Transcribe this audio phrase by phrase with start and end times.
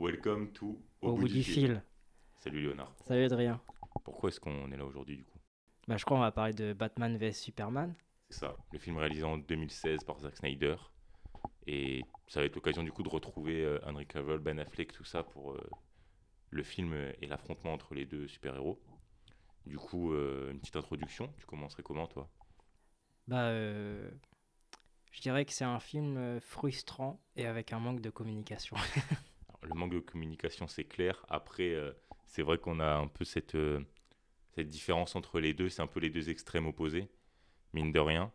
[0.00, 1.82] welcome to Au, bout, du, fil.
[2.38, 2.94] Salut Léonard.
[3.04, 3.60] Salut Adrien.
[4.02, 5.38] Pourquoi est-ce qu'on est là aujourd'hui du coup?
[5.86, 7.94] Bah, je crois qu'on va parler de Batman vs Superman.
[8.30, 10.76] C'est ça, le film réalisé en 2016 par Zack Snyder.
[11.66, 15.04] Et ça va être l'occasion du coup de retrouver euh, Henry Cavill, Ben Affleck, tout
[15.04, 15.70] ça pour euh,
[16.48, 18.80] le film et l'affrontement entre les deux super-héros.
[19.66, 21.30] Du coup, euh, une petite introduction.
[21.36, 22.30] Tu commencerais comment toi?
[23.28, 28.76] Bah, je dirais que c'est un film frustrant et avec un manque de communication.
[29.62, 31.24] Le manque de communication, c'est clair.
[31.28, 31.92] Après, euh,
[32.26, 33.80] c'est vrai qu'on a un peu cette, euh,
[34.54, 35.68] cette différence entre les deux.
[35.68, 37.08] C'est un peu les deux extrêmes opposés,
[37.72, 38.32] mine de rien.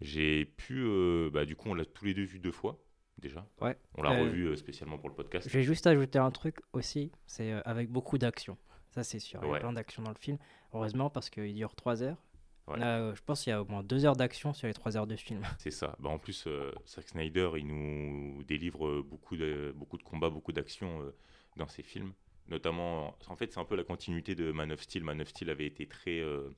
[0.00, 2.78] J'ai pu, euh, bah, du coup, on l'a tous les deux vu deux fois
[3.18, 3.48] déjà.
[3.62, 3.78] Ouais.
[3.94, 5.48] On l'a revu spécialement pour le podcast.
[5.48, 8.58] Je vais juste ajouter un truc aussi, c'est avec beaucoup d'action.
[8.90, 9.40] Ça, c'est sûr.
[9.42, 9.56] Il y Ouais.
[9.56, 10.36] a plein d'action dans le film.
[10.74, 12.22] Heureusement, parce qu'il dure 3 heures.
[12.68, 12.78] Ouais.
[12.78, 14.96] Là, euh, je pense qu'il y a au moins 2 heures d'action sur les 3
[14.96, 15.42] heures de film.
[15.58, 15.96] C'est ça.
[16.00, 20.52] Bah, en plus, euh, Zack Snyder, il nous délivre beaucoup de, beaucoup de combats, beaucoup
[20.52, 21.14] d'actions euh,
[21.56, 22.12] dans ses films.
[22.48, 25.04] Notamment, en fait, c'est un peu la continuité de Man of Steel.
[25.04, 26.50] Man of Steel avait été très, euh,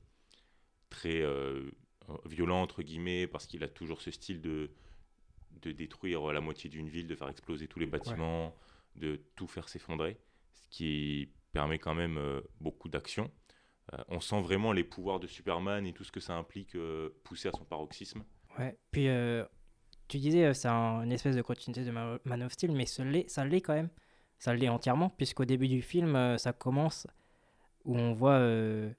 [0.89, 1.23] très
[2.25, 4.69] violent, entre guillemets, parce qu'il a toujours ce style de,
[5.61, 8.55] de détruire la moitié d'une ville, de faire exploser tous les bâtiments,
[8.97, 10.19] de tout faire s'effondrer.
[10.53, 12.19] Ce qui permet quand même
[12.61, 13.31] beaucoup d'action.
[13.93, 17.09] Euh, on sent vraiment les pouvoirs de Superman et tout ce que ça implique euh,
[17.23, 18.23] poussé à son paroxysme.
[18.59, 18.77] Ouais.
[18.91, 19.43] Puis, euh,
[20.07, 23.03] tu disais, c'est un- une espèce de continuité de Ma- Man of Steel, mais ça
[23.45, 23.89] l'est quand même.
[24.37, 27.07] Ça l'est entièrement, puisqu'au début du film, ça commence
[27.83, 28.89] où on voit euh,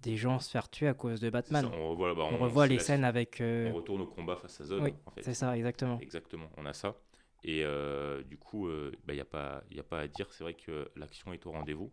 [0.00, 1.64] des gens se faire tuer à cause de Batman.
[1.64, 3.40] Ça, on revoit, bah, on, revoit les scènes avec.
[3.40, 5.22] euh, On retourne au combat face à Zod, Oui, en fait.
[5.22, 5.98] c'est ça, exactement.
[6.00, 6.96] Exactement, on a ça.
[7.44, 10.54] Et euh, du coup, il n'y a, pas- y a pas à dire, c'est vrai
[10.54, 11.92] que l'action est au rendez-vous.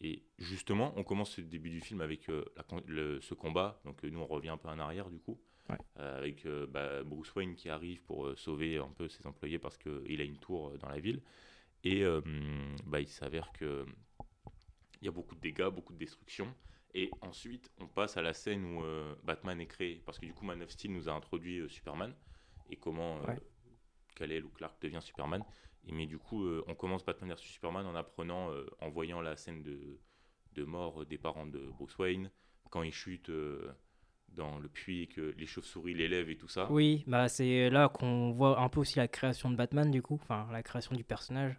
[0.00, 3.80] Et justement, on commence le début du film avec euh, la con- le- ce combat.
[3.84, 5.40] Donc euh, nous, on revient un peu en arrière, du coup.
[5.68, 5.76] Ouais.
[5.98, 9.76] Euh, avec euh, bah, Bruce Wayne qui arrive pour sauver un peu ses employés parce
[9.76, 11.20] qu'il a une tour dans la ville.
[11.84, 12.04] Et
[12.86, 13.86] bah, il s'avère que
[15.00, 16.52] il y a beaucoup de dégâts, beaucoup de destruction.
[16.94, 18.82] Et ensuite, on passe à la scène où
[19.22, 20.02] Batman est créé.
[20.04, 22.14] Parce que du coup, Man of Steel nous a introduit Superman.
[22.70, 23.38] Et comment Ouais.
[24.18, 25.42] Kal-El ou Clark devient Superman.
[25.86, 29.20] Et, mais du coup, euh, on commence Batman vs Superman en apprenant, euh, en voyant
[29.20, 29.98] la scène de,
[30.54, 32.30] de mort des parents de Bruce Wayne.
[32.70, 33.72] Quand il chute euh,
[34.28, 36.70] dans le puits et que les chauves-souris l'élèvent et tout ça.
[36.70, 40.18] Oui, bah c'est là qu'on voit un peu aussi la création de Batman, du coup,
[40.22, 41.56] enfin la création du personnage,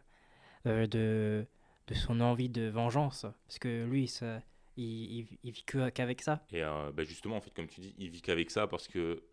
[0.67, 1.47] euh, de,
[1.87, 3.25] de son envie de vengeance.
[3.47, 4.43] Parce que lui, ça,
[4.77, 6.45] il, il, il vit qu'avec ça.
[6.51, 9.23] Et euh, bah, justement, en fait, comme tu dis, il vit qu'avec ça parce que,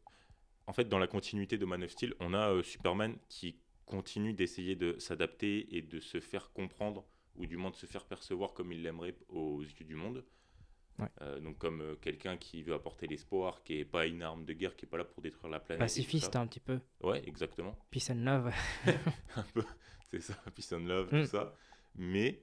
[0.66, 4.32] en fait, dans la continuité de Man of Steel, on a euh, Superman qui continue
[4.32, 7.04] d'essayer de s'adapter et de se faire comprendre,
[7.36, 10.24] ou du moins de se faire percevoir comme il l'aimerait aux yeux du monde.
[10.98, 11.08] Ouais.
[11.20, 14.52] Euh, donc, comme euh, quelqu'un qui veut apporter l'espoir, qui n'est pas une arme de
[14.54, 15.80] guerre, qui n'est pas là pour détruire la planète.
[15.80, 16.80] Pacifiste un petit peu.
[17.02, 17.78] Ouais, exactement.
[17.90, 18.50] Peace and love.
[19.36, 19.62] un peu,
[20.10, 21.20] c'est ça, Peace and Love, Mm.
[21.22, 21.54] tout ça.
[21.94, 22.42] Mais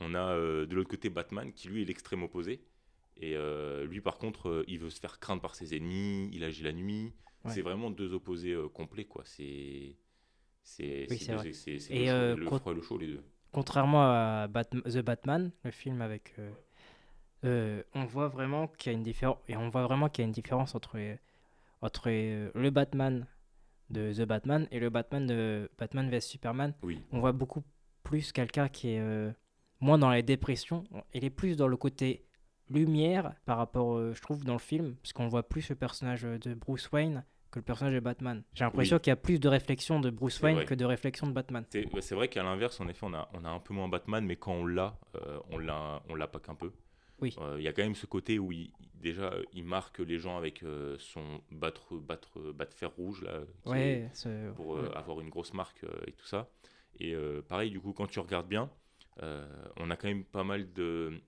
[0.00, 2.64] on a euh, de l'autre côté Batman qui lui est l'extrême opposé.
[3.22, 3.36] Et
[3.86, 7.12] lui, par contre, il veut se faire craindre par ses ennemis, il agit la nuit.
[7.44, 7.52] Ouais.
[7.52, 9.22] C'est vraiment deux opposés euh, complets, quoi.
[9.24, 9.96] C'est.
[10.62, 13.22] C'est Oui, le, euh, le froid et le chaud, les deux.
[13.52, 16.34] Contrairement à The Batman, le film avec.
[16.38, 16.50] euh,
[17.44, 19.38] euh, on voit vraiment qu'il y a une différence.
[19.48, 20.98] Et on voit vraiment qu'il y a une différence entre,
[21.80, 23.26] entre le Batman
[23.88, 26.74] de The Batman et le Batman de Batman vs Superman.
[26.82, 27.62] Oui, on voit beaucoup
[28.04, 29.32] plus quelqu'un qui est
[29.80, 30.84] moins dans les dépressions.
[31.14, 32.26] Il est plus dans le côté
[32.68, 36.22] lumière par rapport, euh, je trouve, dans le film, parce qu'on voit plus le personnage
[36.22, 38.42] de Bruce Wayne que le personnage de Batman.
[38.54, 39.02] J'ai l'impression Oui.
[39.02, 40.64] qu'il y a plus de réflexion de Bruce Wayne vrai.
[40.66, 41.64] que de réflexion de Batman.
[41.70, 44.24] c'est bah, vrai qu'à l'inverse, en effet, on a, on a un peu moins Batman,
[44.24, 46.70] mais quand on l'a, euh, on l'a on l'a pas qu'un peu.
[47.20, 47.34] Oui.
[47.38, 50.38] Euh, Il y a quand même ce côté où il, déjà, il marque les gens
[50.38, 53.42] avec euh, son battre, battre, battre fer rouge, là,
[53.76, 54.08] est-
[54.56, 56.48] pour euh, avoir une grosse marque euh, et tout ça.
[56.98, 58.70] Et euh, pareil, du coup, quand tu regardes bien,
[59.22, 59.46] euh,
[59.76, 61.20] on a quand même pas mal de,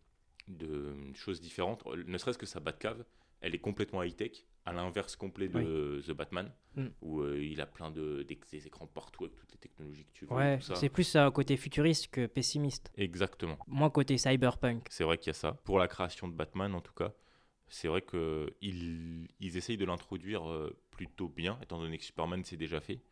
[0.49, 1.84] de choses différentes.
[2.06, 3.05] Ne serait-ce que sa Batcave,
[3.41, 6.87] elle est complètement high-tech, à l'inverse complet de The Batman, Mm.
[7.03, 10.12] où euh, il a plein de, des, des écrans partout avec toutes les technologies que
[10.12, 10.33] tu veux.
[10.33, 12.91] ouais, c'est plus un côté futuriste que pessimiste.
[12.97, 13.59] Exactement.
[13.67, 14.87] Moins côté cyberpunk.
[14.88, 15.53] C'est vrai qu'il y a ça.
[15.64, 17.12] Pour la création de Batman, en tout cas,
[17.69, 22.56] c'est vrai qu'ils ils essayent de l'introduire euh, plutôt bien, étant donné que Superman c'est
[22.56, 23.03] déjà fait.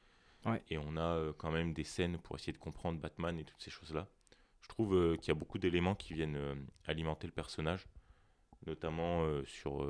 [0.46, 0.62] Ouais.
[0.70, 3.60] Et on a euh, quand même des scènes pour essayer de comprendre Batman et toutes
[3.60, 4.08] ces choses-là.
[4.62, 6.38] Je trouve qu'il y a beaucoup d'éléments qui viennent
[6.86, 7.86] alimenter le personnage,
[8.66, 9.86] notamment sur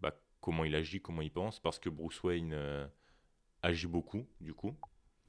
[0.00, 2.86] bah, comment il agit, comment il pense, parce que Bruce Wayne euh,
[3.62, 4.74] agit beaucoup, du coup.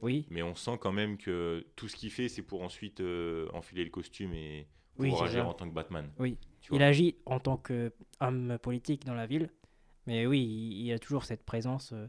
[0.02, 3.48] Oui, Mais on sent quand même que tout ce qu'il fait, c'est pour ensuite euh,
[3.54, 4.68] enfiler le costume et
[5.00, 5.48] Oui, agir ça.
[5.48, 6.12] en tant que Batman.
[6.20, 6.38] oui.
[6.72, 9.52] Il agit en tant qu'homme politique dans la ville,
[10.08, 12.08] mais oui, il, il a toujours cette présence euh,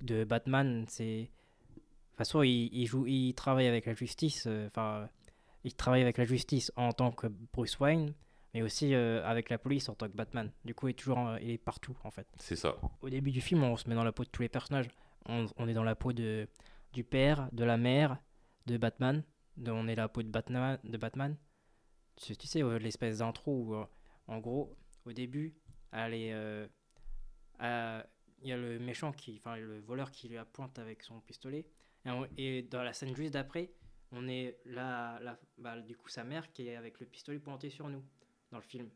[0.00, 0.86] de Batman.
[0.88, 4.44] C'est de toute façon, il, il joue, il travaille avec la justice.
[4.48, 5.08] euh, Enfin,
[5.64, 8.12] il travaille avec la justice en tant que Bruce Wayne,
[8.54, 10.50] mais aussi euh, avec la police en tant que Batman.
[10.64, 12.26] Du coup, il est toujours en- il est partout en fait.
[12.38, 12.76] C'est ça.
[13.02, 14.88] Au début du film, on se met dans la peau de tous les personnages.
[15.26, 16.46] On, on est dans la peau de,
[16.92, 18.18] du père, de la mère,
[18.66, 19.22] de Batman.
[19.56, 20.78] De- on est la peau de Batman.
[20.84, 21.36] De Batman.
[22.16, 23.84] Tu, tu sais, euh, l'espèce d'intro où, euh,
[24.28, 25.54] en gros, au début,
[25.92, 26.66] elle est, euh,
[27.58, 28.06] à-
[28.42, 31.66] il y a le méchant, qui, enfin le voleur qui la pointe avec son pistolet.
[32.04, 33.72] Et, on- et dans la scène juste d'après,
[34.12, 37.70] on est là, là bah, du coup, sa mère qui est avec le pistolet pointé
[37.70, 38.04] sur nous
[38.54, 38.86] dans le film.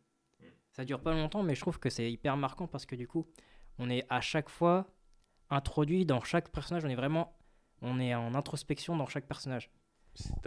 [0.40, 0.44] Mm.
[0.72, 3.26] Ça dure pas longtemps, mais je trouve que c'est hyper marquant parce que du coup,
[3.78, 4.86] on est à chaque fois
[5.50, 6.84] introduit dans chaque personnage.
[6.84, 7.36] On est vraiment,
[7.82, 9.70] on est en introspection dans chaque personnage.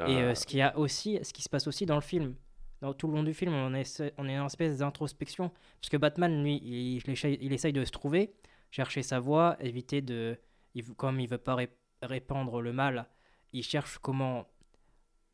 [0.08, 2.36] Et euh, ce qui a aussi, ce qui se passe aussi dans le film,
[2.82, 5.50] dans tout le long du film, on est, on est en espèce d'introspection
[5.80, 8.34] parce que Batman, lui, il, il essaye, il essaye de se trouver,
[8.70, 10.40] chercher sa voie, éviter de,
[10.74, 13.08] il, comme il veut pas ré- répandre le mal,
[13.54, 14.48] il cherche comment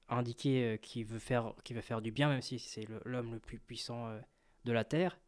[0.10, 3.40] indiquer euh, qu'il veut faire, qu'il veut faire du bien, même si c'est l'homme le
[3.40, 4.20] plus puissant euh,
[4.66, 5.20] de la terre.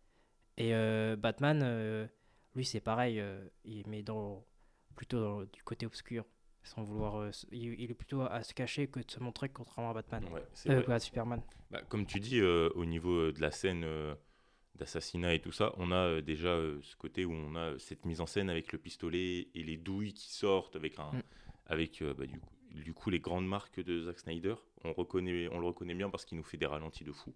[0.57, 2.09] Et euh, Batman,
[2.55, 3.23] lui, c'est pareil,
[3.63, 4.45] il met dans
[4.95, 6.25] plutôt dans- du côté obscur,
[6.63, 9.93] sans vouloir, euh, il, est plutôt à se cacher que de se montrer, contrairement à
[9.93, 11.41] Batman, Ouais, Euh, à Superman.
[11.71, 13.85] Bah, comme tu dis, euh, au niveau de la scène
[14.75, 18.25] d'assassinat et tout ça, on a déjà ce côté où on a cette mise en
[18.25, 21.21] scène avec le pistolet et les douilles qui sortent avec, un, Mm.
[21.67, 24.55] avec bah, du, coup, du coup les grandes marques de Zack Snyder.
[24.83, 27.33] On, reconnaît, on le reconnaît bien parce qu'il nous fait des ralentis de fou.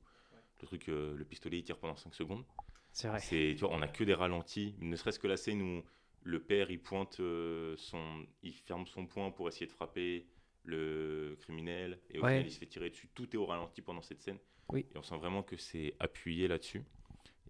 [0.62, 2.44] Le truc, euh, le pistolet il tire pendant 5 secondes.
[2.92, 3.20] C'est vrai.
[3.20, 5.84] C'est, tu vois, on a que des ralentis, ne serait-ce que la scène où
[6.24, 10.26] le père il pointe euh, son, il ferme son poing pour essayer de frapper
[10.64, 12.30] le criminel et au Ouais.
[12.32, 13.10] final il se fait tirer dessus.
[13.14, 14.38] Tout est au ralenti pendant cette scène.
[14.70, 14.86] Oui.
[14.94, 16.84] Et on sent vraiment que c'est appuyé là-dessus.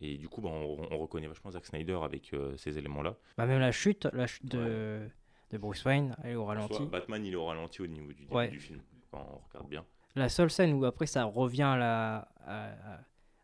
[0.02, 3.16] Et du coup, bah, on, on reconnaît vachement Zack Snyder avec euh, ces éléments-là.
[3.38, 5.08] Bah, même la chute, la chute de,
[5.54, 6.76] de Bruce Wayne, elle est au ralenti.
[6.76, 8.50] Soit Batman, il est au ralenti au niveau du début Ouais.
[8.50, 9.86] du film, quand on regarde bien.
[10.16, 12.16] La seule scène où après ça revient à la,
[12.46, 12.66] à,
[12.96, 13.00] à-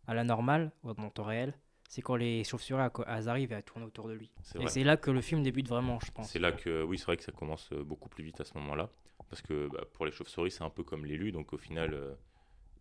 [0.07, 1.53] à la normale, au en temps réel,
[1.87, 4.31] c'est quand les chauves-souris arrivent et elles tournent autour de lui.
[4.41, 6.29] C'est Et c'est là que le film débute vraiment, je pense.
[6.29, 8.53] C'est là que, oui, c'est vrai que ça commence euh, beaucoup plus vite à ce
[8.57, 8.89] moment-là.
[9.29, 11.31] Parce que bah, pour les chauves-souris, c'est un peu comme l'élu.
[11.31, 12.13] Donc au final, euh,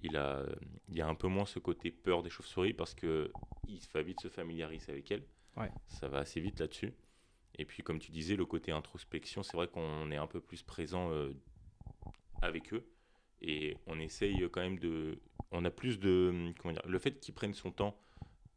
[0.02, 0.42] il, a,
[0.88, 3.30] il y a un peu moins ce côté peur des chauves-souris parce qu'il
[3.94, 5.24] va vite se familiariser avec elles.
[5.56, 5.70] Ouais.
[5.86, 6.92] Ça va assez vite là-dessus.
[7.58, 10.62] Et puis, comme tu disais, le côté introspection, c'est vrai qu'on est un peu plus
[10.62, 11.32] présent euh,
[12.42, 12.84] avec eux.
[13.40, 15.18] Et on essaye quand même de.
[15.52, 16.52] On a plus de.
[16.58, 17.98] Comment dire Le fait qu'ils prennent son temps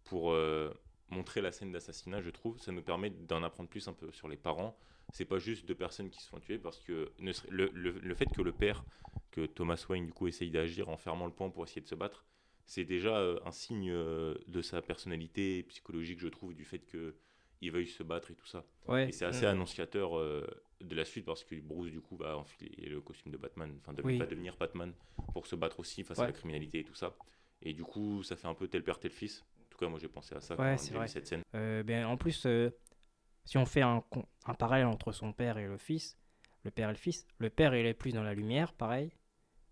[0.05, 0.73] pour euh,
[1.09, 4.27] montrer la scène d'assassinat, je trouve, ça nous permet d'en apprendre plus un peu sur
[4.27, 4.77] les parents.
[5.13, 7.99] C'est pas juste deux personnes qui se font tuer parce que ne serait- le, le-
[7.99, 8.85] le fait que le père,
[9.31, 11.95] que Thomas Wayne, du coup, essaye d'agir en fermant le poing pour essayer de se
[11.95, 12.25] battre,
[12.65, 17.15] c'est déjà euh, un signe euh, de sa personnalité psychologique, je trouve, du fait que
[17.61, 18.63] il veuille se battre et tout ça.
[18.87, 19.09] Ouais.
[19.09, 20.45] Et c'est assez annonciateur euh,
[20.81, 23.93] de la suite parce que Bruce, du coup, va enfiler le costume de Batman, enfin,
[23.93, 24.17] de- Oui.
[24.17, 24.93] va devenir Batman
[25.33, 26.23] pour se battre aussi face Ouais.
[26.23, 27.15] à la criminalité et tout ça.
[27.61, 29.43] Et du coup, ça fait un peu tel père, tel fils.
[29.59, 31.07] En tout cas, moi, j'ai pensé à ça Ouais, quand c'est j'ai vu vrai.
[31.07, 31.43] cette scène.
[31.55, 32.71] Euh, ben, en plus, euh,
[33.45, 36.17] si on fait un, con- un parallèle entre son père et le fils,
[36.63, 39.11] le père et le fils, le père il est plus dans la lumière, pareil,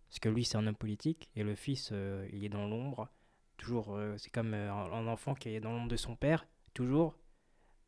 [0.08, 3.10] parce que lui c'est un homme politique, et le fils euh, il est dans l'ombre,
[3.58, 7.16] toujours, euh, c'est comme euh, un enfant qui est dans l'ombre de son père, toujours,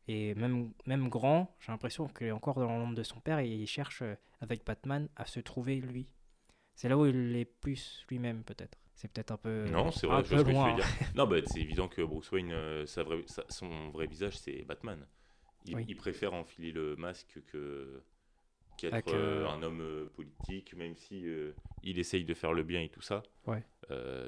[0.08, 3.48] et même, même grand, j'ai l'impression qu'il est encore dans l'ombre de son père, et
[3.48, 6.08] il cherche euh, avec Batman à se trouver lui.
[6.74, 8.78] C'est là où il est plus lui-même peut-être.
[8.94, 10.86] C'est peut-être un peu, Non, c'est vrai, je ce que tu veux dire.
[11.16, 14.62] Non, bah, c'est évident que Bruce Wayne, euh, sa vraie- sa- son vrai visage, c'est
[14.64, 15.06] Batman.
[15.64, 15.84] Il, Oui.
[15.88, 18.02] il préfère enfiler le masque que
[18.78, 22.88] qu'être euh, un homme politique, même si euh, il essaye de faire le bien et
[22.88, 23.62] tout ça, Ouais.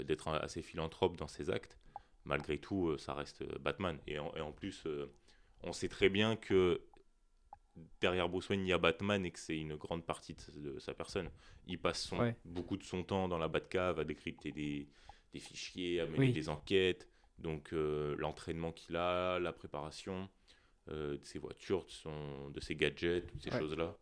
[0.04, 1.78] d'être assez philanthrope dans ses actes.
[2.25, 3.99] Malgré tout, ça reste Batman.
[4.07, 4.87] Et en, et en plus,
[5.64, 6.80] on sait très bien que
[8.00, 10.94] derrière Bruce Wayne, il y a Batman et que c'est une grande partie de, sa
[10.94, 11.28] personne.
[11.66, 12.37] Il passe son- Ouais.
[12.44, 14.88] beaucoup de son temps dans la Batcave à décrypter des,
[15.33, 16.33] des fichiers, à mener Oui.
[16.33, 17.09] des enquêtes.
[17.38, 20.28] Donc euh, l'entraînement qu'il a, la préparation
[20.88, 23.59] euh, de ses voitures, de, son, de ses gadgets, toutes ces Ouais.
[23.59, 23.97] choses-là.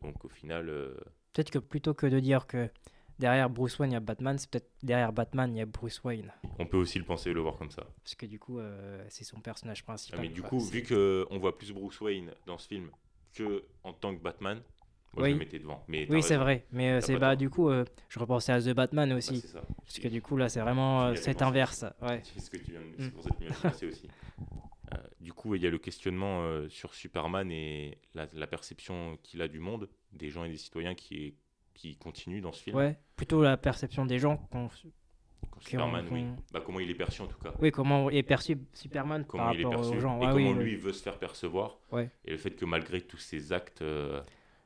[0.00, 0.94] Donc au final, euh,
[1.32, 2.70] Peut-être que plutôt que de dire que
[3.18, 6.02] derrière Bruce Wayne il y a Batman, c'est peut-être derrière Batman il y a Bruce
[6.04, 6.32] Wayne.
[6.58, 7.86] on peut aussi le penser et le voir comme ça.
[8.02, 10.20] Parce que du coup, euh, c'est son personnage Ah, principal.
[10.20, 10.50] mais du quoi.
[10.50, 12.90] coup, vu qu'on voit plus Bruce Wayne dans ce film
[13.34, 14.62] que en tant que Batman,
[15.14, 15.28] moi Oui.
[15.30, 15.82] je le mettais devant.
[15.88, 16.66] Mais Oui, c'est vrai.
[16.72, 19.40] Mais euh, c'est bah, du coup, euh, je repensais à The Batman aussi.
[19.40, 19.62] ça.
[19.78, 21.48] parce que du coup, là, c'est vraiment Tu y avais cet pensé.
[21.48, 21.84] inverse.
[22.02, 22.20] Ouais.
[22.24, 23.04] C'est ce que tu viens de...
[23.06, 23.10] Mm.
[23.12, 24.08] pour ça que tu m'as fait penser aussi.
[25.20, 29.48] Du coup, il y a le questionnement sur Superman et la, la perception qu'il a
[29.48, 31.34] du monde, des gens et des citoyens qui, est,
[31.78, 32.76] qui continue dans ce film.
[32.76, 32.98] ouais.
[33.16, 34.36] Plutôt la perception des gens.
[34.50, 34.68] qu'on-
[35.60, 36.24] Superman, oui.
[36.52, 37.52] Bah, comment il est perçu en tout cas.
[37.60, 40.16] Oui, comment est perçu Superman Comment par il est rapport perçu aux gens.
[40.18, 40.76] et comment oui, lui oui.
[40.76, 41.78] veut se faire percevoir.
[41.90, 42.10] Ouais.
[42.24, 44.20] Et le fait que malgré tous ses actes euh,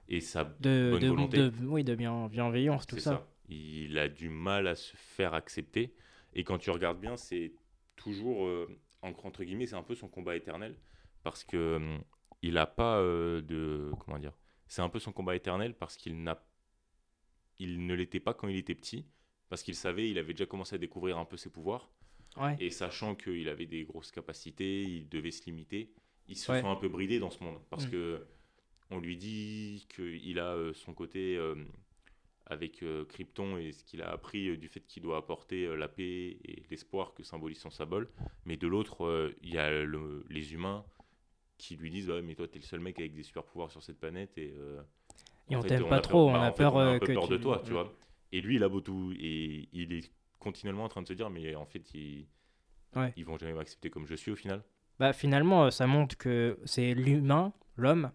[0.08, 1.36] et sa De, bonne de, volonté.
[1.38, 3.10] de- oui, de bien, bienveillance, tout ça.
[3.12, 3.26] ça.
[3.48, 5.94] il a du mal à se faire accepter.
[6.34, 7.52] Et quand tu regardes bien, c'est
[7.96, 8.68] toujours, euh,
[9.02, 10.76] entre guillemets, c'est un peu son combat éternel.
[11.22, 12.00] Parce que hum,
[12.42, 13.90] il n'a pas euh, de.
[14.04, 14.32] Comment dire
[14.66, 16.42] C'est un peu son combat éternel parce qu'il n'a.
[17.62, 19.06] Il ne l'était pas quand il était petit.
[19.48, 21.90] Parce qu'il savait, il avait déjà commencé à découvrir un peu ses pouvoirs.
[22.58, 25.92] Et sachant qu'il avait des grosses capacités, il devait se limiter.
[26.28, 27.58] Il se sent un peu bridé dans ce monde.
[27.68, 27.90] Parce mm.
[27.90, 28.26] que
[28.90, 31.38] on lui dit qu'il a euh, son côté
[32.46, 35.74] avec euh, Krypton et ce qu'il a appris euh, du fait qu'il doit apporter euh,
[35.74, 38.08] la paix et l'espoir que symbolise son symbole.
[38.44, 39.84] Mais de l'autre, il y a
[40.28, 40.84] les humains
[41.58, 43.82] qui lui disent Mais toi, tu es le seul mec avec des super pouvoirs sur
[43.82, 44.36] cette planète.
[44.38, 44.54] Et,
[45.50, 47.92] et on t'aime pas trop, on, a peur, on peur de toi, tu vois.
[48.32, 49.12] Et lui, il a beau tout.
[49.18, 52.26] Et il est continuellement en train de se dire Mais en fait, ils,
[53.16, 54.62] ils vont jamais m'accepter comme je suis au final.
[54.98, 58.12] Bah, finalement, ça montre que c'est l'humain, l'homme,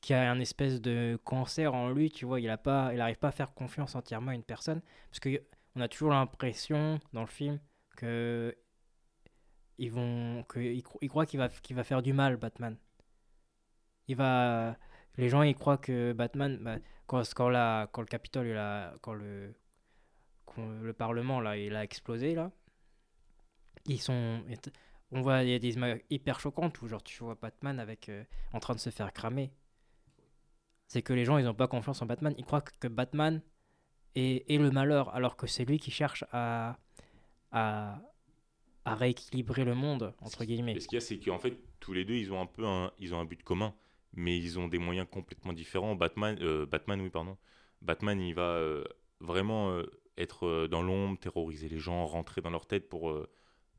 [0.00, 3.18] qui a un espèce de cancer en lui, tu vois, il a pas, il n'arrive
[3.18, 5.42] pas à faire confiance entièrement à une personne, parce que
[5.74, 7.60] on a toujours l'impression dans le film
[7.96, 8.56] que
[9.78, 12.76] ils vont, que il, croit qu'il va, qu'il va faire du mal, Batman.
[14.08, 14.76] Il va,
[15.18, 18.94] les gens ils croient que Batman, bah, quand, quand, la, quand le Capitole, il a,
[19.02, 19.54] quand le,
[20.56, 22.50] le Parlement là, il a explosé là,
[23.84, 24.42] ils sont,
[25.12, 28.08] on voit il y a des images hyper choquantes où genre tu vois Batman avec
[28.08, 29.52] euh, en train de se faire cramer
[30.88, 32.34] c'est que les gens, ils n'ont pas confiance en Batman.
[32.38, 33.42] Ils croient que Batman
[34.14, 36.78] est, est le malheur, alors que c'est lui qui cherche à,
[37.52, 38.00] à,
[38.86, 40.72] à, rééquilibrer le monde, entre guillemets.
[40.72, 42.66] Et ce qu'il y a, c'est qu'en fait, tous les deux, ils ont un peu
[42.66, 43.74] un, ils ont un but commun,
[44.14, 45.94] mais ils ont des moyens complètement différents.
[45.94, 47.36] Batman, euh, Batman oui, pardon.
[47.82, 48.84] Batman, il va euh,
[49.20, 49.84] vraiment euh,
[50.16, 53.14] être dans l'ombre, terroriser les gens, rentrer dans leur tête pour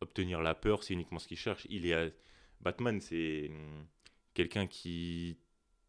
[0.02, 0.84] obtenir la peur.
[0.84, 1.68] C'est uniquement ce qu'il cherche.
[1.70, 2.14] Il est
[2.62, 3.86] Batman, c'est hum,
[4.34, 5.38] quelqu'un qui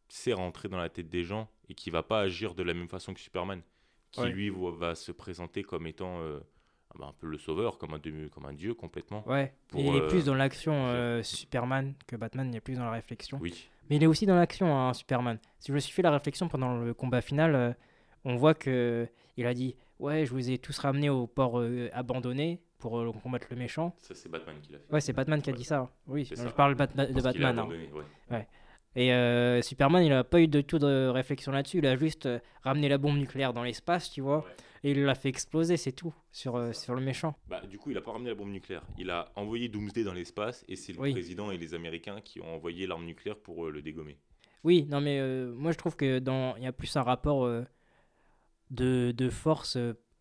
[0.09, 2.89] sait rentrer dans la tête des gens et qui va pas agir de la même
[2.89, 3.63] façon que Superman,
[4.11, 6.21] qui lui va se présenter comme étant
[6.93, 9.27] ah bah, un peu le sauveur, comme un, comme un dieu complètement.
[9.29, 12.91] Ouais, il est plus dans l'action euh, Superman que Batman, il est plus dans la
[12.91, 13.39] réflexion.
[13.41, 13.69] Oui.
[13.91, 15.39] Mais il est aussi dans l'action, hein, Superman.
[15.59, 17.77] Si je me suis fait la réflexion pendant le combat final,
[18.25, 22.63] on voit que il a dit Ouais, je vous ai tous ramenés au port abandonné
[22.79, 23.95] pour combattre le méchant.
[23.99, 24.93] Ça, c'est Batman qui l'a fait.
[24.93, 25.91] Ouais, c'est Batman qui a dit ça.
[26.07, 27.59] Oui, je parle de Batman.
[27.59, 27.69] Hein.
[28.31, 28.49] ouais.
[28.97, 31.79] Et euh, Superman, il n'a pas eu de tout de réflexion là-dessus.
[31.79, 34.45] Il a juste euh, ramené la bombe nucléaire dans l'espace, tu vois.
[34.83, 37.37] Et il l'a fait exploser, c'est tout, sur, euh, sur le méchant.
[37.49, 38.83] Bah, du coup, il n'a pas ramené la bombe nucléaire.
[38.99, 42.53] Il a envoyé Doomsday dans l'espace et c'est le président et les Américains qui ont
[42.55, 44.19] envoyé l'arme nucléaire pour le dégommer.
[44.65, 47.49] Oui, non, mais moi je trouve que dans il y a plus un rapport
[48.71, 49.79] de, de, force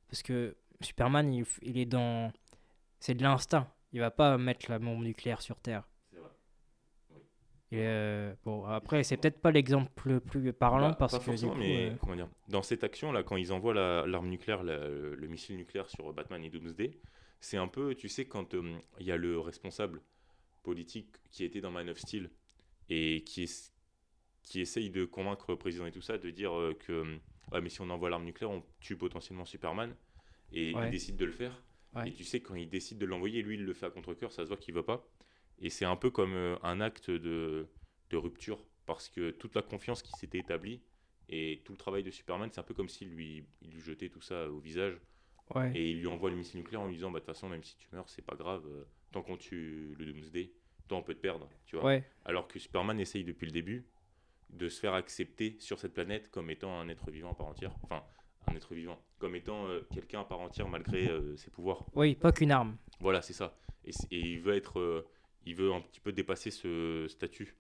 [0.10, 2.32] parce que Superman, il, il est dans.
[3.00, 3.68] C'est de l'instinct.
[3.92, 5.89] Il va pas mettre la bombe nucléaire sur Terre.
[7.74, 11.58] Euh, bon, après, c'est peut-être pas l'exemple le plus parlant bah, parce que.
[11.58, 15.90] mais, euh, comment dire, dans cette action-là, quand ils envoient l'arme nucléaire, le missile nucléaire
[15.90, 17.00] sur Batman et Doomsday,
[17.40, 20.02] c'est un peu, tu sais, quand euh, il y a le responsable
[20.64, 22.30] politique qui était dans Man of Steel
[22.90, 23.72] et qui, est,
[24.44, 27.18] qui essaye de convaincre le président et tout ça de dire que
[27.52, 29.96] ouais, mais si on envoie l'arme nucléaire, on tue potentiellement Superman
[30.52, 31.64] et il décide de le faire.
[32.06, 34.44] Et tu sais, quand il décide de l'envoyer, lui, il le fait à contre-coeur, ça
[34.44, 35.08] se voit qu'il veut pas.
[35.62, 37.68] Et c'est un peu comme euh, un acte de,
[38.10, 40.82] de, rupture, parce que toute la confiance qui s'était établie
[41.28, 44.10] et tout le travail de Superman, c'est un peu comme s'il lui, il lui jetait
[44.10, 45.00] tout ça au visage.
[45.74, 47.64] Et il lui envoie le missile nucléaire en lui disant bah, De toute façon, même
[47.64, 50.52] si tu meurs, c'est pas grave, euh, tant qu'on tue le Doomsday,
[50.88, 51.50] toi on peut te perdre.
[51.66, 53.88] Tu vois Alors que Superman essaye depuis le début
[54.52, 57.76] de se faire accepter sur cette planète comme étant un être vivant à part entière.
[57.84, 58.04] Enfin,
[58.46, 61.84] un être vivant, comme étant euh, quelqu'un à part entière malgré ses pouvoirs.
[61.96, 62.78] Oui, pas qu'une arme.
[63.00, 63.58] Voilà, c'est ça.
[63.86, 65.08] Et, et, il veut être
[65.46, 67.56] il veut un petit peu dépasser ce statut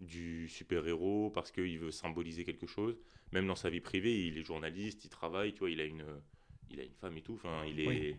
[0.00, 2.98] du super-héros parce qu'il veut symboliser quelque chose.
[3.32, 6.04] Même dans sa vie privée, il est journaliste, il travaille, tu vois, il a une,
[6.70, 7.34] il a une femme et tout.
[7.34, 8.16] Enfin, il est,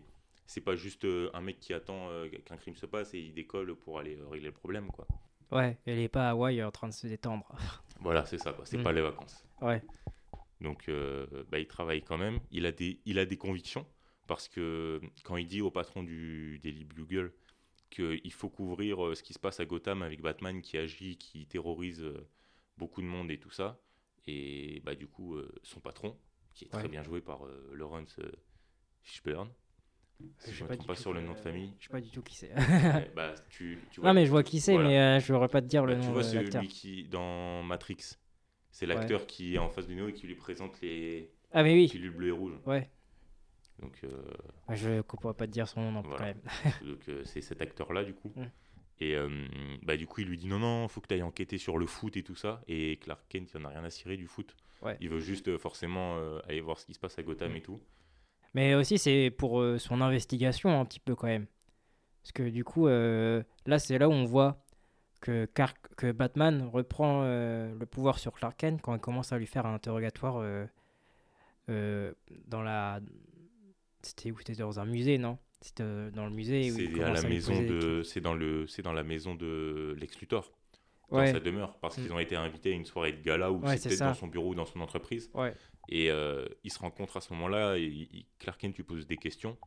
[0.48, 3.34] c'est pas juste euh, un mec qui attend euh, qu'un crime se passe et il
[3.34, 5.08] décolle pour aller euh, régler le problème, quoi.
[5.52, 7.48] Ouais, il est pas à Hawaï en train de se détendre.
[8.00, 8.56] voilà, c'est ça.
[8.64, 8.84] C'est mm.
[8.84, 9.46] pas les vacances.
[9.62, 9.82] Ouais.
[10.62, 10.90] Donc,
[11.52, 12.40] bah, il travaille quand même.
[12.50, 13.86] Il a des, il a des convictions
[14.26, 17.32] parce que quand il dit au patron du Daily Bugle
[17.90, 21.46] qu'il faut couvrir euh, ce qui se passe à Gotham avec Batman qui agit, qui
[21.46, 22.28] terrorise euh,
[22.78, 23.80] beaucoup de monde et tout ça.
[24.28, 26.18] Et bah, du coup, euh, son patron,
[26.54, 27.42] qui est très bien joué par
[27.74, 28.18] Lawrence
[29.04, 29.50] Fishburne.
[30.20, 31.74] je ne me trompe pas sur le nom de famille.
[31.80, 32.54] Je sais pas du tout qui c'est.
[33.16, 35.96] bah, tu, non, mais je vois qui c'est, mais je ne pas te dire le
[35.96, 36.08] bah, nom.
[36.08, 38.18] Tu vois, c'est lui qui, dans Matrix,
[38.72, 41.74] c'est l'acteur qui est en face du nous et qui lui présente les ah, mais
[41.74, 41.88] oui.
[41.88, 42.60] pilules bleues et rouges.
[42.66, 42.90] Ouais.
[43.80, 44.10] Donc, euh,
[44.70, 46.40] je ne pourrais pas te dire son nom quand même.
[46.86, 48.32] Donc euh, c'est cet acteur-là du coup.
[48.36, 48.46] Mm.
[49.02, 49.48] Et euh,
[49.84, 51.86] bah, du coup, il lui dit non, non, faut que tu ailles enquêter sur le
[51.86, 52.62] foot et tout ça.
[52.68, 54.56] Et Clark Kent, il en a rien à cirer du foot.
[55.02, 56.18] Il veut juste forcément
[56.48, 57.56] aller voir ce qui se passe à Gotham mm.
[57.56, 57.82] et tout.
[58.54, 61.48] Mais aussi, c'est pour son investigation, un petit peu quand même.
[62.22, 64.64] Parce que du coup, là, c'est là où on voit
[65.22, 69.48] que, Car- que Batman reprend le pouvoir sur Clark Kent quand il commence à lui
[69.48, 70.42] faire un interrogatoire
[71.68, 73.02] dans la.
[74.06, 74.38] C'était où?
[74.38, 75.38] C'était dans un musée, non?
[75.62, 78.94] C'était euh, dans le musée C'est à la maison de, c'est dans le, c'est dans
[78.94, 80.52] la maison de Lex Luthor,
[81.10, 81.32] dans Ouais.
[81.32, 82.02] sa demeure, parce Mm.
[82.04, 84.08] qu'ils ont été invités à une soirée de gala ou Ouais, ça.
[84.08, 85.30] dans son bureau ou dans son entreprise.
[85.34, 85.56] Ouais.
[85.90, 89.18] Et euh, ils se rencontrent à ce moment-là et il- Clark Kent lui pose des
[89.18, 89.58] questions.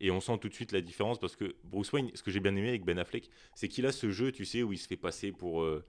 [0.00, 2.40] Et on sent tout de suite la différence parce que Bruce Wayne, ce que j'ai
[2.40, 4.88] bien aimé avec Ben Affleck, c'est qu'il a ce jeu, tu sais, où il se
[4.88, 5.84] fait passer pour euh,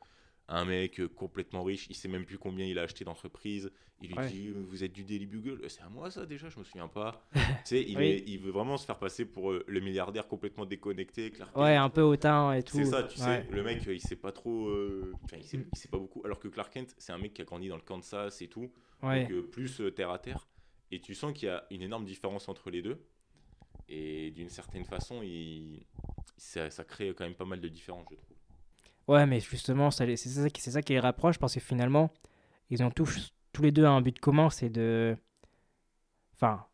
[0.49, 1.87] un mec euh, complètement riche.
[1.89, 3.71] Il sait même plus combien il a acheté d'entreprise.
[4.01, 4.27] Il lui Ouais.
[4.27, 5.69] dit euh, Vous êtes du Daily Bugle?
[5.69, 7.25] C'est à moi ça déjà, je me souviens pas.
[7.33, 8.03] tu sais, il, Oui.
[8.05, 11.31] est- il veut vraiment se faire passer pour euh, le milliardaire complètement déconnecté.
[11.31, 11.61] Clark Kent.
[11.63, 12.77] Ouais, un peu hautain et tout.
[12.77, 13.25] C'est ça, tu Ouais.
[13.25, 14.67] sais, le mec, euh, il sait pas trop.
[14.67, 16.21] euh, Enfin, il, sait, il sait pas beaucoup.
[16.25, 18.71] Alors que Clark Kent, c'est un mec qui a grandi dans le Kansas et tout.
[19.01, 19.23] Ouais.
[19.23, 20.47] Donc, euh, plus euh, terre à terre.
[20.91, 22.99] Et tu sens qu'il y a une énorme différence entre les deux.
[23.89, 25.85] Et d'une certaine façon, il...
[26.37, 28.32] ça, ça crée quand même pas mal de différences, je trouve.
[29.07, 32.11] Ouais, mais justement, c'est ça, ça qui les rapproche parce que finalement,
[32.69, 35.17] ils ont tous, tous les deux un but commun, c'est de.
[36.35, 36.65] Enfin,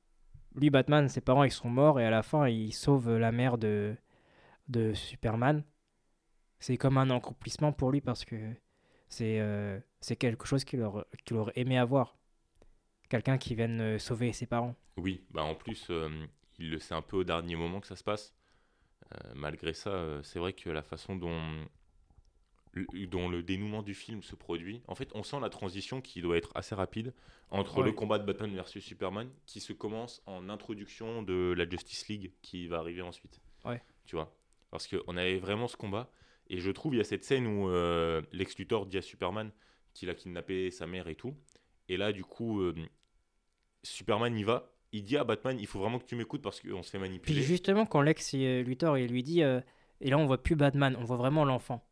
[0.55, 3.57] lui, Batman, ses parents, ils sont morts et à la fin, il sauve la mère
[3.57, 3.95] de,
[4.67, 5.63] de Superman.
[6.59, 8.35] C'est comme un accomplissement pour lui parce que
[9.07, 9.79] c'est euh,
[10.19, 12.17] quelque chose qu'il aurait, qu'il aurait aimé avoir.
[13.09, 14.75] Quelqu'un qui vienne euh, sauver ses parents.
[14.97, 16.09] Oui, bah en plus, euh,
[16.59, 18.35] il le sait un peu au dernier moment que ça se passe.
[19.33, 21.65] Malgré ça, c'est vrai que la façon dont
[23.07, 26.37] dont le dénouement du film se produit, en fait, on sent la transition qui doit
[26.37, 27.13] être assez rapide
[27.51, 27.85] entre Ouais.
[27.85, 32.31] le combat de Batman versus Superman qui se commence en introduction de la Justice League
[32.43, 33.41] qui va arriver ensuite.
[33.65, 33.81] Ouais.
[34.05, 34.35] Tu vois?
[34.69, 36.11] Parce qu'on avait vraiment ce combat
[36.47, 39.51] et je trouve il y a cette scène où euh, Lex Luthor dit à Superman
[39.95, 41.35] qu'il a kidnappé sa mère et tout.
[41.87, 42.75] Et là, du coup, euh,
[43.83, 44.71] Superman y va.
[44.91, 47.07] Il dit à Batman, il faut vraiment que tu m'écoutes parce qu'on se fait Puis
[47.09, 47.41] manipuler.
[47.41, 49.43] justement, quand Lex euh, Luthor il lui dit.
[49.43, 49.61] euh,
[50.01, 51.83] et là, on voit plus Batman, on voit vraiment l'enfant.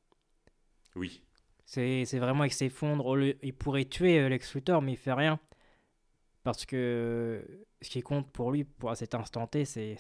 [0.98, 1.22] Oui,
[1.66, 3.16] C'est vraiment il s'effondre.
[3.16, 5.40] Lieu- Il pourrait tuer euh, Lex Luthor, mais il fait rien.
[6.44, 9.98] Parce que euh, ce qui compte pour lui, pour à cet instant T, c'est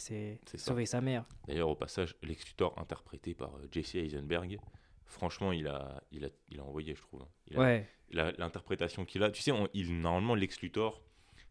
[0.55, 1.25] sauver sa mère.
[1.47, 4.57] D'ailleurs, au passage, Lex Luthor, interprété par euh, Jesse Eisenberg,
[5.05, 7.21] franchement, il a, il a, il a envoyé, je trouve.
[7.21, 7.27] hein.
[7.47, 11.03] Il a- Ouais, L'interprétation qu'il a, tu sais, on- il, normalement, Lex Luthor,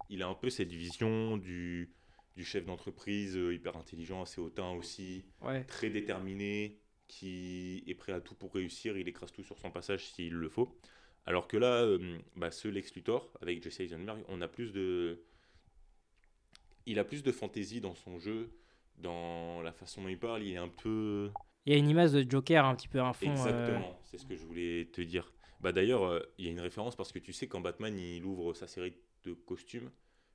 [0.08, 1.92] il a un peu cette vision du,
[2.34, 5.64] du chef d'entreprise euh, hyper intelligent, assez hautain aussi, ouais.
[5.64, 6.78] très déterminé,
[7.08, 10.48] qui est prêt à tout pour réussir, il écrase tout sur son passage s'il le
[10.48, 10.76] faut.
[11.24, 15.22] Alors que là, euh, bah, ce Lex Luthor, avec Jesse Eisenberg, on a plus de...
[16.86, 18.50] Il a plus de fantaisie dans son jeu,
[18.98, 21.30] dans la façon dont il parle, il est un peu...
[21.64, 23.26] Il y a une image de Joker un petit peu à fond.
[23.26, 25.32] euh, Exactement, c'est ce que je voulais te dire.
[25.60, 28.24] Bah d'ailleurs, euh, il y a une référence parce que tu sais quand Batman il
[28.24, 29.90] ouvre sa série de costumes,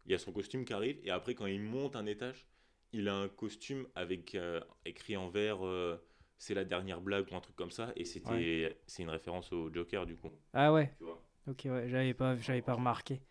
[0.06, 2.46] il y a son costume qui arrive et après quand il monte un étage,
[2.92, 5.60] il a un costume avec euh, écrit en vert
[6.42, 9.72] c'est la dernière blague ou un truc comme ça et c'était c'est une référence au
[9.72, 10.32] Joker du coup.
[10.54, 11.22] Ah ouais, Tu vois.
[11.48, 13.22] ok, ouais, j'avais pas, j'avais pas remarqué.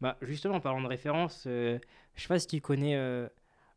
[0.00, 1.78] Bah, justement, en parlant de référence, euh,
[2.14, 3.26] je sais pas si tu connais euh,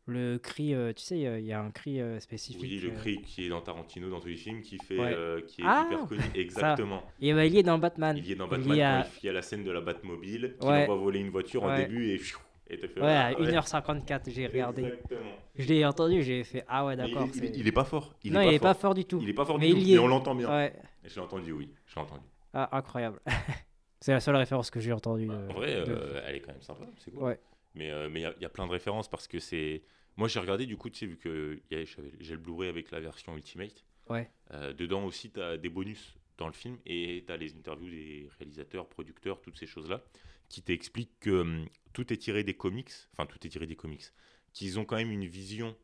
[0.06, 2.62] le cri, euh, tu sais, il y a un cri spécifique.
[2.62, 5.42] Oui, le cri qui est dans Tarantino dans tous les films qui fait Ouais.
[5.48, 7.02] qui est Ah, hyper connu exactement.
[7.20, 8.16] Et bah, il est dans Batman.
[8.16, 10.56] Il est dans Il Batman y a- il y a la scène de la Batmobile
[10.60, 10.82] qui Ouais.
[10.84, 11.86] envoie voler une voiture en Ouais.
[11.86, 12.38] début et pfiou,
[12.70, 13.52] et te fait Ouais, à ah, ouais.
[13.52, 14.82] 1h54, j'ai regardé.
[14.84, 15.20] Exactement.
[15.56, 17.28] Je l'ai entendu, j'ai fait Ah ouais, il, d'accord.
[17.34, 18.14] il il est pas fort.
[18.24, 18.68] Il non, est il pas est fort.
[18.68, 19.18] pas fort du tout.
[19.22, 19.98] Il est pas fort Mais du tout, il y mais est.
[19.98, 20.48] on l'entend bien.
[20.48, 20.72] Ouais.
[21.04, 21.70] Je l'ai entendu, oui.
[21.86, 22.24] Je l'ai entendu.
[22.54, 23.20] Ah, incroyable.
[24.00, 25.26] c'est la seule référence que j'ai entendue.
[25.26, 26.84] Bah, de- en vrai, de- euh, elle est quand même sympa.
[26.98, 27.22] C'est cool.
[27.24, 27.40] Ouais.
[27.74, 29.82] Mais euh, mais il y a- il y, a plein de références parce que c'est.
[30.16, 31.84] Moi, j'ai regardé du coup, tu sais, vu que il
[32.20, 33.84] j'ai le Blu-ray avec la version Ultimate.
[34.08, 34.30] Ouais.
[34.54, 37.90] euh, dedans aussi, tu as des bonus dans le film et tu as les interviews
[37.90, 40.00] des réalisateurs, producteurs, toutes ces choses-là
[40.48, 42.90] qui t'expliquent que hum, tout est tiré des comics.
[43.12, 44.04] Enfin, tout est tiré des comics.
[44.52, 45.76] Qu'ils ont quand même une vision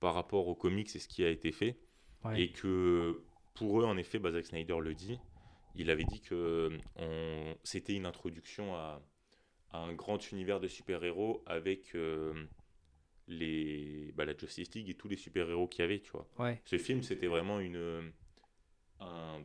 [0.00, 1.78] par rapport aux comics et ce qui a été fait.
[2.24, 2.42] Ouais.
[2.42, 3.22] Et que
[3.54, 5.18] pour eux, en effet, bah, Zack Snyder le dit,
[5.74, 7.56] il avait dit que on...
[7.62, 9.02] c'était une introduction à...
[9.70, 12.46] à un grand univers de super-héros avec euh,
[13.28, 14.12] les...
[14.16, 16.28] bah, la Justice League et tous les super-héros qu'il y avait, tu vois.
[16.38, 16.60] Ouais.
[16.64, 18.12] Ce film, c'était vraiment une...
[19.00, 19.42] un...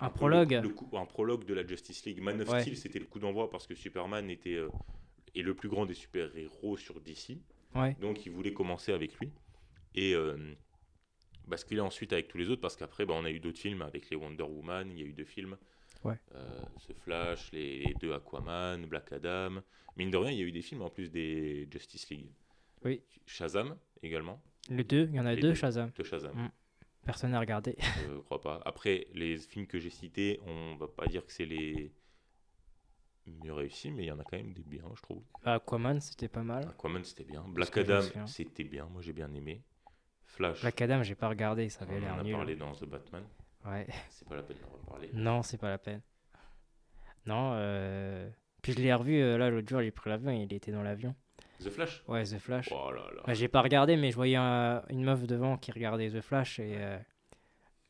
[0.00, 0.52] Un prologue.
[0.52, 2.20] le- le un prologue de la Justice League.
[2.20, 2.60] Man of Ouais.
[2.62, 4.54] Steel, c'était le coup d'envoi parce que Superman était...
[4.56, 4.68] euh,
[5.34, 7.38] est le plus grand des super-héros sur DC.
[7.74, 7.94] Ouais.
[8.00, 9.30] Donc il voulait commencer avec lui
[9.94, 10.36] et euh,
[11.46, 14.10] basculer ensuite avec tous les autres parce qu'après bah, on a eu d'autres films avec
[14.10, 15.56] les Wonder Woman, il y a eu deux films.
[16.02, 16.18] Ouais.
[16.34, 19.60] Euh, ce Flash, les, les deux Aquaman, Black Adam.
[19.96, 22.30] Mine de rien, il y a eu des films en plus des Justice League.
[22.84, 23.02] Oui.
[23.26, 24.42] Shazam également.
[24.70, 25.54] Les deux, il y en a deux, deux.
[25.54, 25.90] Shazam.
[25.96, 26.34] De Shazam.
[26.34, 26.50] Mm.
[27.10, 27.76] Personne n'a regardé.
[28.06, 28.60] Je crois pas.
[28.64, 31.92] Après, les films que j'ai cités, on va pas dire que c'est les
[33.26, 35.24] mieux réussis, mais il y en a quand même des biens, je trouve.
[35.44, 36.68] Aquaman, c'était pas mal.
[36.68, 37.44] Aquaman, c'était bien.
[37.48, 38.26] Black Adam, souviens.
[38.28, 38.86] c'était bien.
[38.86, 39.64] Moi, j'ai bien aimé.
[40.22, 42.84] Flash, Black Adam, j'ai pas regardé, ça avait on l'air en a parlé dans The
[42.84, 43.24] Batman.
[43.64, 43.88] Ouais.
[44.10, 45.10] C'est pas la peine d'en reparler.
[45.12, 46.02] Non, c'est pas la peine.
[47.26, 48.30] Non, euh...
[48.62, 50.84] puis je l'ai revu euh, là l'autre jour, j'ai pris l'avion et il était dans
[50.84, 51.16] l'avion.
[51.62, 52.68] The Flash Ouais, The Flash.
[52.72, 53.22] Oh là là.
[53.26, 56.58] Bah, j'ai pas regardé, mais je voyais un- une meuf devant qui regardait The Flash
[56.58, 56.98] et euh,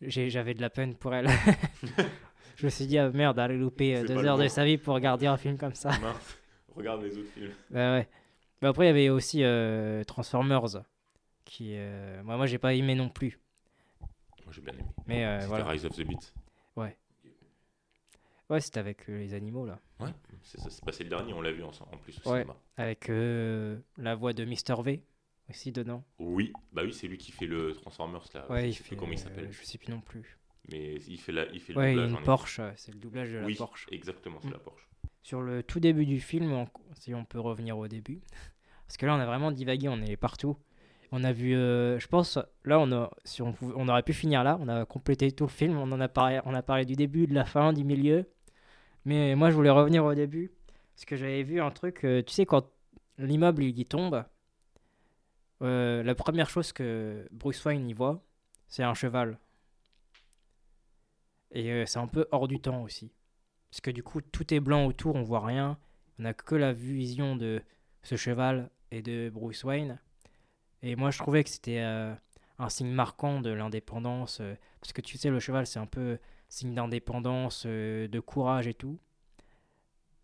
[0.03, 1.29] j'avais de la peine pour elle.
[2.57, 4.95] je me suis dit, ah, merde, elle a loupé deux heures de sa vie pour
[4.95, 5.91] regarder un film comme ça.
[6.01, 6.37] Mince.
[6.75, 7.53] Regarde les autres films.
[7.71, 8.09] Bah ouais.
[8.63, 10.83] Bah après, il y avait aussi euh, Transformers,
[11.45, 13.39] qui, euh, moi, moi j'ai pas aimé non plus.
[14.45, 14.85] Moi, j'ai bien aimé.
[15.07, 15.65] Mais voilà.
[15.67, 16.33] Rise of the Beats.
[16.77, 16.97] Ouais,
[18.59, 19.79] c'était avec euh, les animaux là.
[20.01, 20.09] Ouais,
[20.43, 22.41] c'est passé le dernier, on l'a vu ensemble, en plus au Ouais.
[22.41, 22.57] cinéma.
[22.79, 24.83] Avec euh, la voix de Mr.
[24.83, 25.03] V
[25.49, 26.03] aussi dedans.
[26.19, 28.51] Oui, bah oui, c'est lui qui fait le Transformers là.
[28.51, 28.89] Ouais, je il sais fait.
[28.89, 29.49] plus comment il euh, s'appelle.
[29.53, 30.39] je sais plus non plus.
[30.71, 32.11] Mais il fait, la, il fait le Ouais, doublage.
[32.11, 32.23] une en.
[32.23, 33.87] Porsche, euh, c'est le doublage de la Oui, Porsche.
[33.93, 34.53] exactement, c'est Mm.
[34.53, 34.89] la Porsche.
[35.23, 38.21] Sur le tout début du film, on- si on peut revenir au début,
[38.87, 40.57] parce que là on a vraiment divagué, on est partout.
[41.13, 44.13] On a vu, euh, je pense, là on, a, si on, pouvait- on aurait pu
[44.13, 46.85] finir là, on a complété tout le film, on en a parlé, on a parlé
[46.85, 48.31] du début, de la fin, du milieu.
[49.05, 50.53] Mais moi je voulais revenir au début,
[50.95, 52.67] parce que j'avais vu un truc, euh, tu sais quand
[53.19, 54.25] l'immeuble il tombe,
[55.63, 58.23] euh, la première chose que Bruce Wayne y voit,
[58.69, 59.39] c'est un cheval.
[61.53, 63.13] Et euh, c'est un peu hors du temps aussi.
[63.71, 65.79] Parce que du coup, tout est blanc autour, on voit rien.
[66.19, 67.63] On n'a que la vision de
[68.03, 69.99] ce cheval et de Bruce Wayne.
[70.83, 74.43] Et moi, je trouvais que c'était un signe marquant de l'indépendance.
[74.81, 76.19] parce que tu sais, le cheval, c'est un peu
[76.51, 78.99] signe d'indépendance, euh, de courage et tout.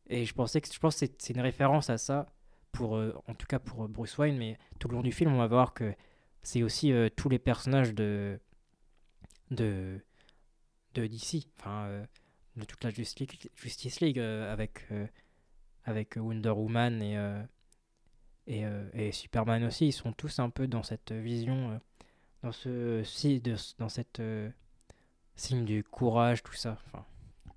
[0.09, 2.27] Et je pensais que je pense c'est une référence à ça,
[2.73, 4.37] pour, euh, en tout cas pour euh, Bruce Wayne.
[4.37, 5.95] Mais tout le long du film, on va voir que
[6.43, 8.39] c'est aussi tous les personnages de,
[9.51, 10.01] de,
[10.95, 11.47] de DC.
[11.59, 12.05] Enfin,
[12.57, 14.87] de toute la Justice League, avec,
[15.85, 17.17] avec Wonder Woman et,
[18.47, 19.89] et, et Superman aussi.
[19.89, 21.81] Ils sont tous un peu dans cette vision,
[22.45, 24.23] dans, ce, si, de, dans cette
[25.37, 26.79] signe du courage, tout ça.
[26.87, 27.07] Enfin,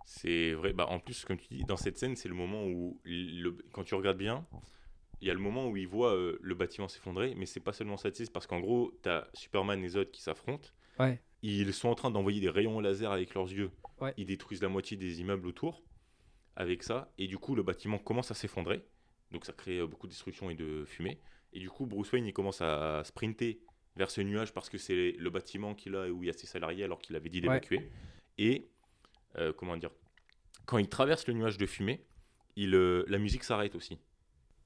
[0.05, 0.73] C'est vrai.
[0.73, 3.83] Bah, en plus, comme tu dis, dans cette scène, c'est le moment où, le- quand
[3.83, 4.45] tu regardes bien,
[5.21, 7.73] il y a le moment où il voit euh, le bâtiment s'effondrer, mais c'est pas
[7.73, 10.69] seulement ça, parce qu'en gros, tu as Superman et Zod qui s'affrontent.
[10.99, 13.71] ouais, Ils sont en train d'envoyer des rayons laser avec leurs yeux.
[14.01, 14.13] Ouais.
[14.17, 15.83] Ils détruisent la moitié des immeubles autour
[16.55, 17.11] avec ça.
[17.17, 18.85] Et du coup, le bâtiment commence à s'effondrer.
[19.31, 21.19] Donc ça crée euh, beaucoup de destruction et de fumée.
[21.53, 23.61] Et du coup, Bruce Wayne, il commence à sprinter
[23.95, 26.47] vers ce nuage parce que c'est le bâtiment qu'il a où il y a ses
[26.47, 27.91] salariés alors qu'il avait dit d'évacuer.
[28.37, 28.69] Et,
[29.37, 29.91] euh, comment dire,
[30.65, 32.05] quand il traverse le nuage de fumée,
[32.55, 33.99] il, euh, la musique s'arrête aussi.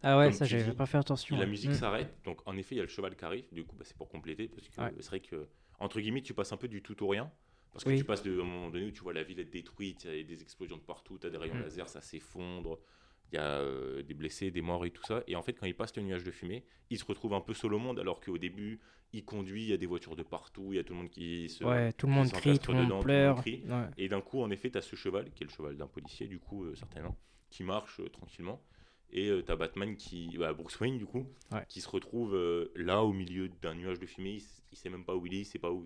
[0.02, 1.38] ah ouais, Comme ça, j'avais pas fait attention.
[1.38, 1.76] La musique Mm.
[1.76, 3.46] s'arrête, donc en effet, il y a le cheval qui arrive.
[3.52, 4.92] Du coup, bah, c'est pour compléter, parce que Ouais.
[5.00, 5.48] c'est vrai que,
[5.80, 7.32] entre guillemets, tu passes un peu du tout au rien.
[7.72, 7.98] Parce que Oui.
[7.98, 10.18] tu passes de, à un moment donné où tu vois la ville être détruite, il
[10.18, 11.62] y a des explosions de partout, tu as des rayons Mm.
[11.64, 12.80] laser, ça s'effondre,
[13.32, 15.24] il y a euh, des blessés, des morts et tout ça.
[15.28, 17.54] Et en fait, quand il passe le nuage de fumée, il se retrouve un peu
[17.54, 18.80] seul au monde, alors qu'au début,
[19.12, 21.10] il conduit, il y a des voitures de partout, il y a tout le monde
[21.10, 21.64] qui se.
[21.64, 23.36] Ouais, tout le monde crie, tout le monde tout le pleure.
[23.38, 23.46] monde.
[23.46, 23.90] Ouais.
[23.98, 26.28] Et d'un coup, en effet, tu as ce cheval, qui est le cheval d'un policier,
[26.28, 27.16] du coup, euh, certainement,
[27.50, 28.62] qui marche euh, tranquillement.
[29.16, 30.36] Et tu as Batman qui.
[30.40, 31.64] Bah, Bruce Wayne, du coup, Ouais.
[31.70, 32.36] qui se retrouve
[32.76, 34.32] là, au milieu d'un nuage de fumée.
[34.38, 35.86] Il, il sait même pas où il est, il sait pas où.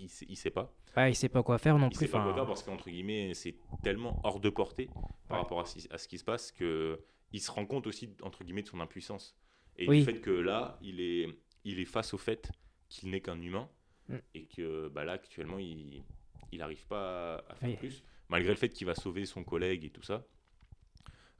[0.00, 0.72] Il sait, il sait pas.
[0.96, 2.06] Ouais, il sait pas quoi faire non Il plus.
[2.06, 4.86] sait pas quoi faire parce qu'entre guillemets, c'est tellement hors de portée
[5.28, 5.36] par Ouais.
[5.42, 7.00] rapport à, ce- à ce qui se passe que
[7.32, 9.36] il se rend compte aussi, entre guillemets, de son impuissance.
[9.76, 9.98] Et Oui.
[10.00, 11.28] du fait que là, il est,
[11.64, 12.50] il est face au fait
[12.88, 13.68] qu'il n'est qu'un humain
[14.08, 14.16] Mm.
[14.34, 16.02] et que bah, là, actuellement, il
[16.52, 17.76] n'arrive pas à, faire Oui.
[17.76, 20.24] plus, malgré le fait qu'il va sauver son collègue et tout ça.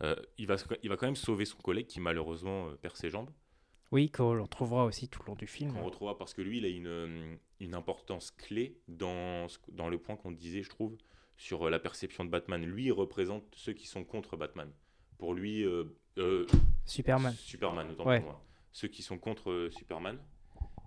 [0.02, 3.10] Euh, il, va, il va quand même sauver son collègue qui malheureusement euh, perd ses
[3.10, 3.30] jambes.
[3.92, 5.72] Oui, qu'on retrouvera aussi tout le long du film.
[5.72, 9.98] qu'on retrouvera parce que lui, il a une, euh, une importance clé dans, dans le
[9.98, 10.96] point qu'on disait, je trouve,
[11.36, 12.64] sur euh, la perception de Batman.
[12.64, 14.70] Lui, il représente ceux qui sont contre Batman.
[15.18, 15.84] Pour lui, euh,
[16.18, 16.46] euh,
[16.86, 17.34] Superman.
[17.34, 18.20] Superman, autant Ouais.
[18.20, 18.44] pour moi.
[18.72, 20.18] Ceux qui sont contre Superman.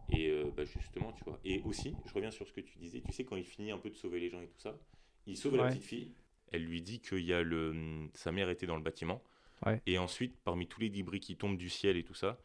[0.09, 1.39] Et euh, bah, justement, tu vois.
[1.43, 3.77] Et aussi, je reviens sur ce que tu disais, tu sais, quand il finit un
[3.77, 4.77] peu de sauver les gens et tout ça,
[5.25, 6.13] il sauve la petite fille.
[6.51, 9.21] Elle lui dit que y a le, sa mère était dans le bâtiment.
[9.65, 9.81] Ouais.
[9.87, 12.37] Et ensuite, parmi tous les débris qui tombent du ciel et tout ça,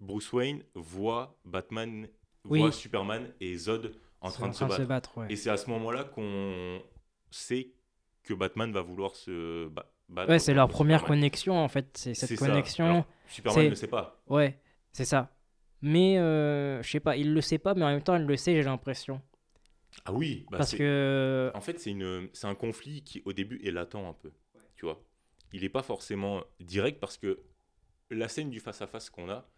[0.00, 2.08] Bruce Wayne voit Batman,
[2.44, 2.60] Oui.
[2.60, 5.18] voit Superman et Zod en train de se battre.
[5.18, 5.26] ouais.
[5.30, 6.80] Et c'est à ce moment-là qu'on
[7.30, 7.72] sait
[8.22, 10.30] que Batman va vouloir se ba- battre.
[10.30, 11.20] Ouais, c'est leur première Superman.
[11.20, 11.88] connexion en fait.
[11.96, 12.84] C'est cette connexion.
[12.86, 14.20] Alors, Superman ne sait pas.
[14.28, 14.58] Ouais,
[14.92, 15.34] c'est ça.
[15.80, 18.36] Mais euh, je sais pas, il le sait pas, mais en même temps, il le
[18.36, 19.22] sait, j'ai l'impression.
[20.04, 21.50] Ah oui, bah Parce que.
[21.54, 24.32] En fait, c'est une, un conflit qui, au début, est latent un peu.
[24.76, 25.00] Tu vois,
[25.52, 27.40] il n'est pas forcément direct parce que
[28.10, 29.48] la scène du face à face qu'on a,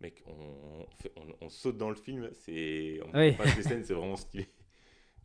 [0.00, 3.32] mec, on, on, on saute dans le film, c'est, on Oui.
[3.32, 4.48] passe les scènes, c'est vraiment stylé.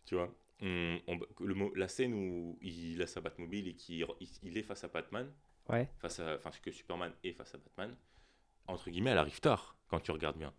[0.06, 4.58] Tu vois, on- le, la scène où il a sa Batmobile et qu'il il, il
[4.58, 5.32] est face à Batman,
[5.70, 5.90] Ouais.
[6.00, 7.96] face à, enfin que Superman est face à Batman,
[8.68, 10.54] entre guillemets, elle arrive tard quand tu regardes bien.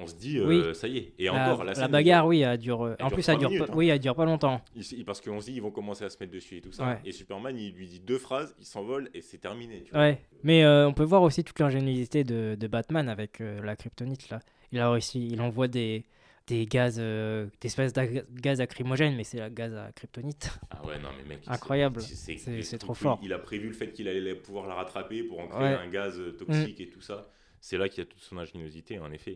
[0.00, 1.12] On se dit, euh, ça y est.
[1.18, 2.94] Et encore, la, la bagarre, oui, elle dure.
[2.98, 3.76] elle en dure plus, elle dure, minutes, pas, hein.
[3.76, 4.60] oui, elle dure pas longtemps.
[4.76, 6.86] il- parce qu'on se dit, ils vont commencer à se mettre dessus et tout ça.
[6.86, 6.98] Ouais.
[7.04, 9.82] Et Superman, il lui dit deux phrases, il s'envole et c'est terminé.
[9.82, 10.00] tu vois.
[10.00, 10.20] Ouais.
[10.44, 14.30] Mais euh, on peut voir aussi toute l'ingéniosité de, de Batman avec euh, la kryptonite
[14.30, 14.38] là.
[14.70, 16.04] Il a réussi, il envoie des,
[16.46, 20.60] des gaz, des espèces de gaz lacrymogènes, mais c'est la gaz à kryptonite.
[20.70, 21.38] Ah ouais, non, mais mec.
[21.42, 22.00] c'est- Incroyable.
[22.02, 23.18] c'est- trop fort.
[23.22, 25.76] Il a prévu le fait qu'il allait pouvoir la rattraper pour en créer Ouais.
[25.76, 25.80] Mm.
[25.80, 27.28] un gaz euh, toxique et tout ça.
[27.60, 29.34] C'est là qu'il y a toute son ingéniosité, en effet.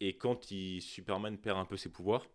[0.00, 2.26] Et quand il, Superman perd un peu ses pouvoirs,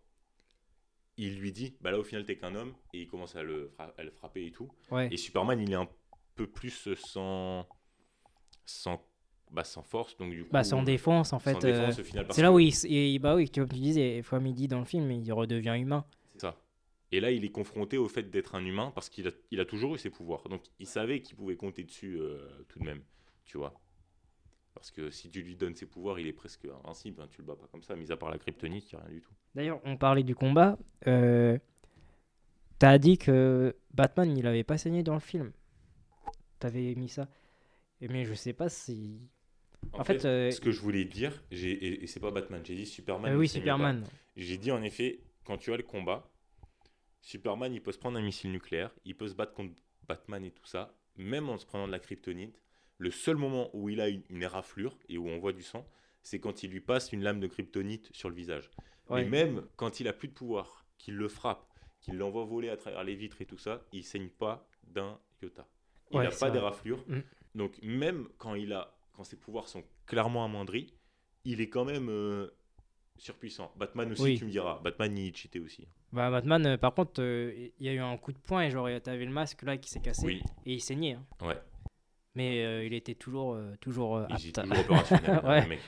[1.16, 2.74] il lui dit Bah là, au final, t'es qu'un homme.
[2.92, 4.70] Et il commence à le, à le frapper et tout.
[4.90, 5.08] Ouais.
[5.10, 5.88] Et Superman, il est un
[6.34, 7.66] peu plus sans.
[8.66, 9.00] sans,
[9.50, 10.16] bah, sans force.
[10.16, 10.50] Donc, du coup.
[10.52, 11.64] Bah, sans défense en fait.
[11.64, 11.90] euh,
[12.30, 15.10] c'est là où il, bah oui, comme tu disais, comme il dit dans le film,
[15.10, 16.04] il redevient humain.
[16.32, 16.60] C'est ça.
[17.12, 19.64] Et là, il est confronté au fait d'être un humain parce qu'il a, il a
[19.64, 20.48] toujours eu ses pouvoirs.
[20.48, 23.02] Donc, il savait qu'il pouvait compter dessus euh, tout de même,
[23.44, 23.80] tu vois.
[24.74, 27.22] Parce que si tu lui donnes ses pouvoirs, il est presque invincible.
[27.22, 29.04] hein, tu le bats pas comme ça, mis à part la kryptonite, il n'y a
[29.06, 29.32] rien du tout.
[29.54, 30.78] D'ailleurs, on parlait du combat.
[31.06, 31.58] Euh,
[32.78, 35.52] T'as dit que Batman, il avait pas saigné dans le film.
[36.58, 37.28] T'avais mis ça.
[38.00, 39.30] Mais je sais pas si.
[39.92, 42.60] En, En fait, euh, ce que je voulais dire, j'ai, et, et c'est pas Batman,
[42.64, 43.32] j'ai dit Superman.
[43.32, 44.04] euh, oui, Superman.
[44.36, 46.28] J'ai dit en effet, quand tu as le combat,
[47.20, 49.74] Superman, il peut se prendre un missile nucléaire, il peut se battre contre
[50.08, 52.60] Batman et tout ça, même en se prenant de la kryptonite.
[52.98, 55.86] Le seul moment où il a une, une éraflure et où on voit du sang,
[56.22, 58.70] c'est quand il lui passe une lame de kryptonite sur le visage.
[59.10, 59.22] Ouais.
[59.22, 61.66] Et même quand il a plus de pouvoir, qu'il le frappe,
[62.00, 65.66] qu'il l'envoie voler à travers les vitres et tout ça, il saigne pas d'un iota.
[66.12, 67.04] Il n'a pas d'éraflure.
[67.08, 67.20] Mm.
[67.56, 70.94] Donc même quand il a, quand ses pouvoirs sont clairement amoindris,
[71.44, 72.48] il est quand même euh,
[73.16, 73.72] surpuissant.
[73.76, 74.38] Batman aussi, Oui.
[74.38, 74.80] tu me diras.
[74.82, 75.86] Batman il cheatait aussi.
[76.12, 78.70] Bah, Batman, euh, par contre, euh, il y a eu un coup de poing et
[78.70, 80.24] genre, t'avais le masque là qui s'est cassé.
[80.26, 81.14] Oui, Et il saignait.
[81.14, 81.26] hein.
[81.42, 81.58] ouais.
[82.34, 84.52] Mais euh, il était toujours, euh, toujours euh, apte.
[84.52, 85.40] toujours opérationnel.
[85.44, 85.66] Ouais.
[85.66, 85.80] mec.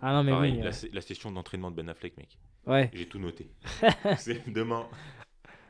[0.00, 0.62] Ah non, mais Pareil, oui.
[0.62, 2.36] la, la session d'entraînement de Ben Affleck, mec.
[2.66, 2.90] Ouais.
[2.92, 3.50] J'ai tout noté.
[4.18, 4.88] C'est demain,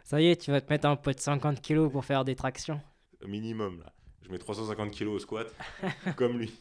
[0.05, 2.35] Ça y est, tu vas te mettre un poids de 50 kilos pour faire des
[2.35, 2.81] tractions.
[3.27, 3.92] minimum là.
[4.23, 5.53] Je mets 350 kilos au squat,
[6.16, 6.53] comme lui.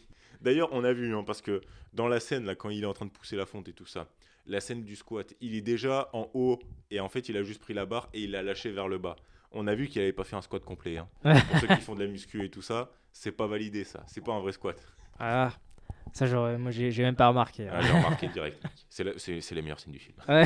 [0.42, 1.62] D'ailleurs, on a vu, hein, parce que
[1.94, 3.86] dans la scène, là, quand il est en train de pousser la fonte et tout
[3.86, 4.08] ça,
[4.48, 7.62] la scène du squat, il est déjà en haut et en fait, il a juste
[7.62, 9.16] pris la barre et il l'a lâché vers le bas.
[9.52, 10.98] On a vu qu'il n'avait pas fait un squat complet.
[10.98, 11.08] hein.
[11.22, 14.04] Pour ceux qui font de la muscu et tout ça, c'est pas validé ça.
[14.08, 14.76] C'est pas un vrai squat.
[15.20, 15.52] Ah,
[16.14, 17.68] ça, j'aurais- moi, j'ai j'ai même pas remarqué.
[17.68, 17.74] hein.
[17.76, 18.62] Ah, J'ai remarqué direct.
[18.90, 20.18] C'est la, c'est- c'est la meilleure scène du film.
[20.28, 20.46] Ouais.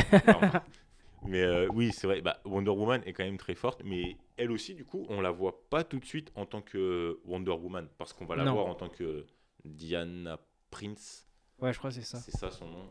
[1.28, 2.22] Mais euh, oui, c'est vrai.
[2.22, 5.32] Bah, Wonder Woman est quand même très forte, mais elle aussi, du coup, on la
[5.32, 8.54] voit pas tout de suite en tant que Wonder Woman, parce qu'on va la Non.
[8.54, 9.26] voir en tant que
[9.64, 10.38] Diana
[10.70, 11.28] Prince.
[11.60, 12.20] Ouais, je crois que c'est ça.
[12.20, 12.90] C'est ça son nom,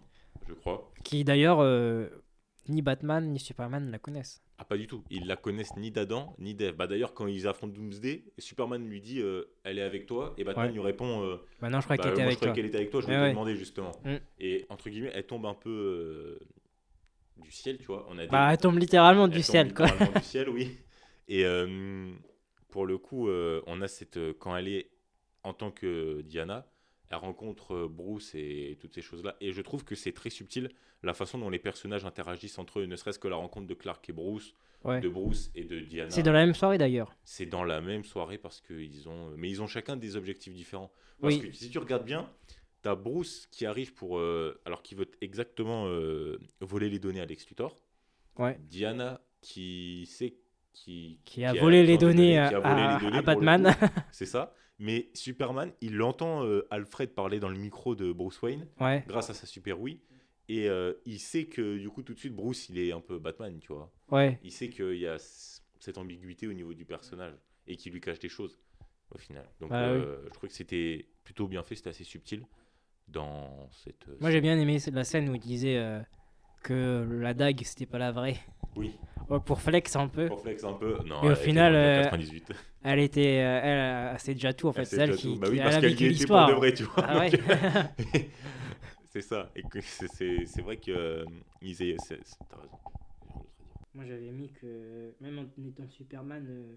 [0.49, 0.91] je crois.
[1.05, 2.09] Qui d'ailleurs, euh,
[2.69, 4.43] ni Batman ni Superman ne la connaissent.
[4.59, 5.03] Ah, pas du tout.
[5.11, 6.77] Ils la connaissent ni d'Adam ni d'Eve.
[6.77, 10.45] Bah, d'ailleurs, quand ils affrontent Doomsday, Superman lui dit euh, Elle est avec toi, et
[10.45, 10.73] Batman Ouais.
[10.73, 12.51] lui répond euh, Maintenant, je crois Bah, qu'elle était avec toi.
[12.57, 13.31] était avec toi, je Ouais, voulais te ouais.
[13.33, 13.93] demander justement.
[14.05, 14.15] Mm.
[14.39, 16.47] Et entre guillemets, elle tombe un peu euh,
[17.43, 18.07] du ciel, tu vois.
[18.09, 19.87] On a des- Bah, elle tombe littéralement Elle du tombe ciel, quoi.
[19.87, 20.79] du ciel, oui.
[21.27, 21.45] Et
[22.69, 24.19] pour le coup, on a cette.
[24.39, 24.91] Quand elle est
[25.43, 26.67] en tant que Diana,
[27.11, 29.37] elle rencontre euh, Bruce et toutes ces choses-là.
[29.41, 30.71] Et je trouve que c'est très subtil
[31.03, 34.09] la façon dont les personnages interagissent entre eux, ne serait-ce que la rencontre de Clark
[34.09, 35.01] et Bruce, Ouais.
[35.01, 36.11] de Bruce et de Diana.
[36.11, 37.15] C'est dans la même soirée d'ailleurs.
[37.25, 39.31] C'est dans la même soirée parce qu'ils ont.
[39.37, 40.93] Mais ils ont chacun des objectifs différents.
[41.23, 41.41] Parce Oui.
[41.41, 42.31] que si tu regardes bien,
[42.83, 44.19] t'as Bruce qui arrive pour.
[44.19, 47.77] euh, alors qu'il veut exactement euh, voler les données à Lex Luthor.
[48.39, 48.59] Ouais.
[48.61, 50.37] Diana qui sait.
[50.75, 53.23] Qui, Qui a volé les qui a données qui à- volé à- les données à
[53.23, 53.75] pour le Batman.
[54.13, 54.55] C'est ça.
[54.81, 59.05] Mais Superman, il entend euh, Alfred parler dans le micro de Bruce Wayne Ouais.
[59.07, 60.01] grâce à sa super oui.
[60.49, 63.19] Et euh, il sait que du coup, tout de suite, Bruce, il est un peu
[63.19, 64.39] Batman, tu vois Ouais.
[64.43, 65.17] il sait qu'il y a
[65.79, 67.35] cette ambiguïté au niveau du personnage
[67.67, 68.59] et qu'il lui cache des choses
[69.15, 69.49] au final.
[69.61, 72.45] Donc Ah euh, je trouve que c'était plutôt bien fait, c'était assez subtil
[73.09, 74.09] dans cette.
[74.09, 76.01] euh, Moi, j'ai bien aimé la scène où il disait euh,
[76.65, 78.37] que la dague, c'était pas la vraie.
[78.77, 78.93] Oui,
[79.31, 80.27] Ouais, pour flex un peu.
[80.27, 80.99] pour flex un peu.
[81.05, 82.53] Non, Et au elle était final, euh, 98.
[82.83, 84.81] Elle était, euh, elle, elle, c'est déjà tout en fait.
[84.83, 85.41] Elle C'est elle déjà qui, tout.
[85.41, 87.05] Bah oui, parce qu'elle était pour de vrai, tu vois.
[87.07, 87.31] Ah ouais.
[87.31, 87.41] Donc,
[89.09, 89.51] c'est ça.
[89.57, 91.25] Et que c'est- c'est c'est vrai que euh,
[91.63, 92.79] ils aient- raison.
[93.95, 96.77] Moi, j'avais mis que même en étant Superman, euh,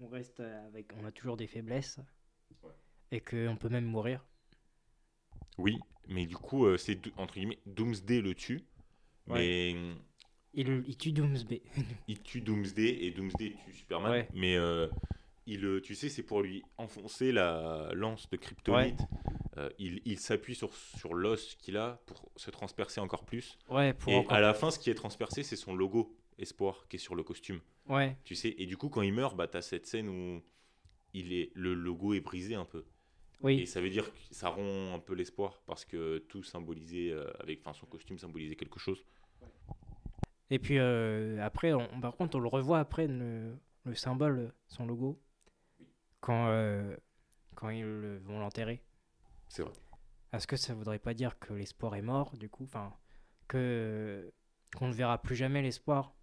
[0.00, 1.98] on reste avec, on a toujours des faiblesses
[2.62, 2.70] Ouais.
[3.12, 4.22] et qu'on peut même mourir.
[5.58, 5.78] Oui,
[6.08, 8.64] mais du coup, euh, c'est entre guillemets Doomsday le tue,
[9.34, 9.76] mais
[10.54, 11.62] Il, il tue Doomsday.
[12.08, 14.10] il tue Doomsday et Doomsday tue Superman.
[14.12, 14.28] Ouais.
[14.34, 14.88] Mais euh,
[15.46, 19.00] il, euh, tu sais, c'est pour lui enfoncer la lance de kryptonite.
[19.56, 23.58] Euh, il il s'appuie sur, sur l'os qu'il a pour se transpercer encore plus.
[23.68, 26.16] Ouais, pour et encore- à la fin, ce qui est transpercé, c'est son logo.
[26.38, 27.60] Espoir qui est sur le costume.
[27.86, 28.16] Ouais.
[28.24, 30.42] Tu sais, et du coup, quand il meurt, bah, t'as cette scène où
[31.12, 32.84] il est, le logo est brisé un peu.
[33.62, 37.30] Et ça veut dire que ça rend un peu l'espoir parce que tout symbolisait, euh,
[37.40, 39.04] avec, enfin, son costume symbolisait quelque chose.
[40.50, 44.84] Et puis euh, après, on, par contre, on le revoit après, le, le symbole, son
[44.86, 45.20] logo,
[46.20, 46.96] quand, euh,
[47.54, 48.82] quand ils le- vont l'enterrer.
[49.48, 49.72] C'est vrai.
[50.32, 52.92] Est-ce que ça voudrait pas dire que l'espoir est mort, du coup Enfin,
[53.48, 54.32] que
[54.76, 56.14] qu'on ne verra plus jamais l'espoir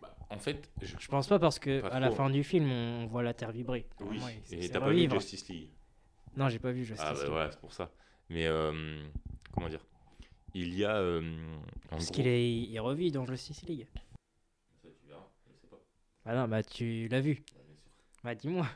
[0.00, 2.70] Bah, en fait, je, Je pense pas parce que Pas à la fin du film,
[2.70, 3.88] on, voit la Terre vibrer.
[4.00, 4.20] oui.
[4.22, 5.08] Ouais, et t'as pas vu.
[5.10, 5.70] Justice League?
[6.36, 7.30] Non, j'ai pas vu Justice Ah bah League.
[7.30, 7.90] voilà, c'est pour ça.
[8.28, 9.08] Mais euh,
[9.52, 9.84] comment dire?
[10.58, 11.20] Il y a euh,
[11.90, 13.86] Parce gros- qu'il est, il revit dans Justice League.
[14.82, 15.76] Ça, tu verras, je sais pas.
[16.24, 17.42] Ah non, bah tu l'as vu.
[18.24, 18.66] Bah dis-moi.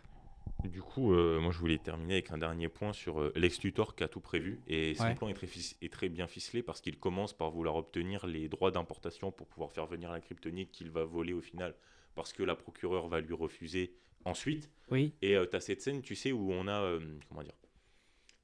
[0.64, 3.94] Du coup, euh, moi je voulais terminer avec un dernier point sur euh, Lex Luthor
[3.96, 4.60] qui a tout prévu.
[4.66, 5.14] Et son Ouais.
[5.14, 8.48] plan est très, fic- est très bien ficelé parce qu'il commence par vouloir obtenir les
[8.50, 11.74] droits d'importation pour pouvoir faire venir la kryptonite qu'il va voler au final.
[12.14, 13.94] Parce que la procureure va lui refuser
[14.26, 14.68] ensuite.
[14.90, 17.54] Oui, Et tu as cette scène, tu sais, où on a, euh, comment dire,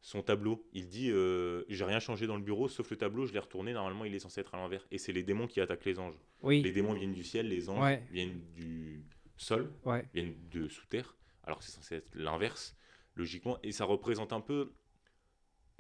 [0.07, 0.65] son tableau.
[0.73, 3.73] Il dit euh, J'ai rien changé dans le bureau, sauf le tableau, je l'ai retourné.
[3.73, 4.87] Normalement, il est censé être à l'envers.
[4.93, 6.15] Et c'est les démons qui attaquent les anges.
[6.45, 8.05] Les oui, démons viennent du ciel, les anges Ouais.
[8.13, 9.05] viennent du
[9.37, 12.77] sol ouais, viennent de sous terre, alors que c'est censé être l'inverse,
[13.17, 13.59] logiquement.
[13.65, 14.73] Et ça représente un peu,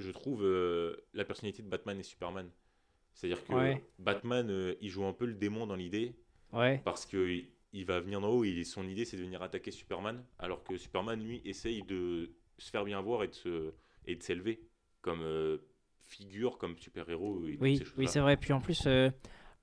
[0.00, 2.50] je trouve, euh, la personnalité de Batman et Superman.
[3.14, 3.84] C'est-à-dire que Ouais.
[4.00, 6.16] Batman, euh, il joue un peu le démon dans l'idée,
[6.84, 9.70] parce que il- il va venir d'en haut et son idée c'est de venir attaquer
[9.70, 13.72] Superman, alors que Superman, lui, essaye de se faire bien voir et de se
[14.06, 14.60] et de s'élever
[15.02, 15.58] comme euh,
[16.02, 17.38] figure, comme super-héros.
[17.60, 18.36] oui, ces oui, c'est vrai.
[18.36, 19.10] Puis en plus, euh,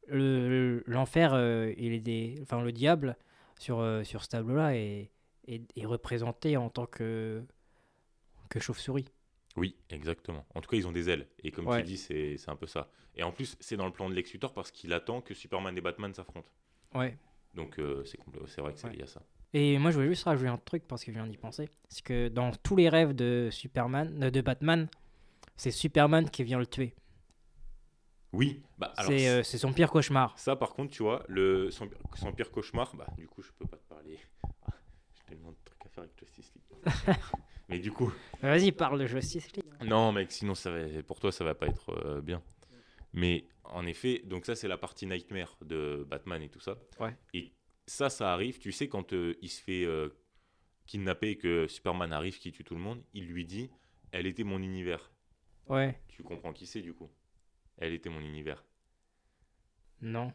[0.07, 3.17] le- l'enfer, euh, il est des, enfin le diable
[3.59, 5.11] sur sur ce tableau-là est,
[5.47, 7.43] est, est représenté en tant que
[8.49, 9.07] que chauve-souris.
[9.55, 10.45] Oui, exactement.
[10.55, 11.27] En tout cas, ils ont des ailes.
[11.43, 11.77] Et comme Ouais.
[11.81, 12.89] tu dis, c'est c'est un peu ça.
[13.15, 15.77] Et en plus, c'est dans le plan de Lex Luthor parce qu'il attend que Superman
[15.77, 16.49] et Batman s'affrontent.
[16.95, 17.17] Ouais.
[17.53, 18.17] Donc, euh, c'est
[18.61, 18.93] vrai que c'est Ouais.
[18.95, 19.21] lié à ça.
[19.53, 21.69] Et moi, je voulais juste rajouter un truc parce que je viens d'y penser.
[21.89, 24.87] C'est que dans tous les rêves de Superman, euh, de Batman,
[25.55, 26.95] c'est Superman qui vient le tuer.
[28.31, 28.93] Oui, bah.
[29.05, 30.37] C'est euh, c'est son pire cauchemar.
[30.39, 33.67] Ça, par contre, tu vois, le, son, son pire cauchemar, bah, du coup, je peux
[33.67, 34.17] pas te parler.
[34.65, 34.73] Ah,
[35.13, 37.15] J'ai tellement de trucs à faire avec Justice League.
[37.69, 38.11] Mais du coup,
[38.41, 39.65] Vas-y, parle de Justice League.
[39.85, 42.41] non, mec, sinon, ça va, pour toi, ça va pas être euh, bien.
[43.13, 46.75] Mais en effet, donc ça, c'est la partie nightmare de Batman et tout ça.
[46.99, 47.15] Ouais.
[47.35, 47.53] Et
[47.87, 50.09] ça, ça arrive, tu sais, quand euh, il se fait euh,
[50.85, 53.69] kidnapper et que Superman arrive, qui tue tout le monde, il lui dit
[54.11, 55.11] Elle était mon univers.
[55.67, 57.09] Ouais, Tu comprends qui c'est, du coup?
[57.77, 58.63] Elle était mon univers.
[60.01, 60.31] non.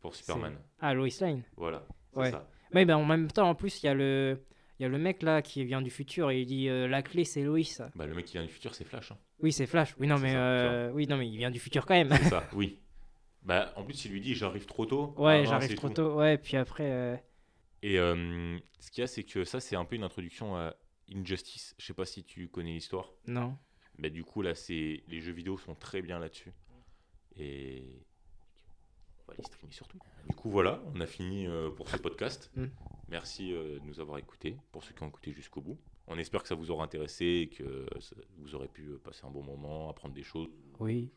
[0.00, 0.56] Pour Superman.
[0.78, 1.42] Ah, Lois Lane.
[1.56, 1.84] Voilà.
[2.14, 2.30] Ouais.
[2.30, 2.48] ça.
[2.72, 4.40] Mais ben, en même temps, en plus, il y a le.
[4.78, 7.02] Il y a le mec là qui vient du futur et il dit euh, la
[7.02, 7.58] clé c'est Lois.
[7.96, 9.10] Bah, le mec qui vient du futur, c'est Flash.
[9.10, 9.18] hein.
[9.40, 9.96] Oui, c'est Flash.
[9.98, 12.10] Oui, non, mais ça, oui, non, mais il vient du futur quand même.
[12.12, 12.78] C'est ça, oui.
[13.48, 15.14] Bah, en plus, il lui dit J'arrive trop tôt.
[15.16, 15.94] ouais, Ah, j'arrive trop tout.
[15.94, 16.16] tôt.
[16.18, 16.90] Ouais, puis après.
[16.92, 17.16] euh,
[17.82, 20.76] Et euh, ce qu'il y a, c'est que ça, c'est un peu une introduction à
[21.12, 21.74] Injustice.
[21.78, 23.10] Je sais pas si tu connais l'histoire.
[23.26, 23.56] Non.
[23.98, 26.52] Bah, du coup, là, c'est les jeux vidéo sont très bien là-dessus.
[27.36, 28.04] Et
[29.26, 29.98] on va les streamer surtout.
[30.28, 32.50] Du coup, voilà, on a fini euh, pour ce podcast.
[32.54, 32.66] Mm.
[33.08, 35.78] Merci de nous avoir écoutés, pour ceux qui ont écouté jusqu'au bout.
[36.06, 37.86] On espère que ça vous aura intéressé et que
[38.38, 40.48] vous aurez pu passer un bon moment, apprendre des choses.
[40.80, 41.10] Oui.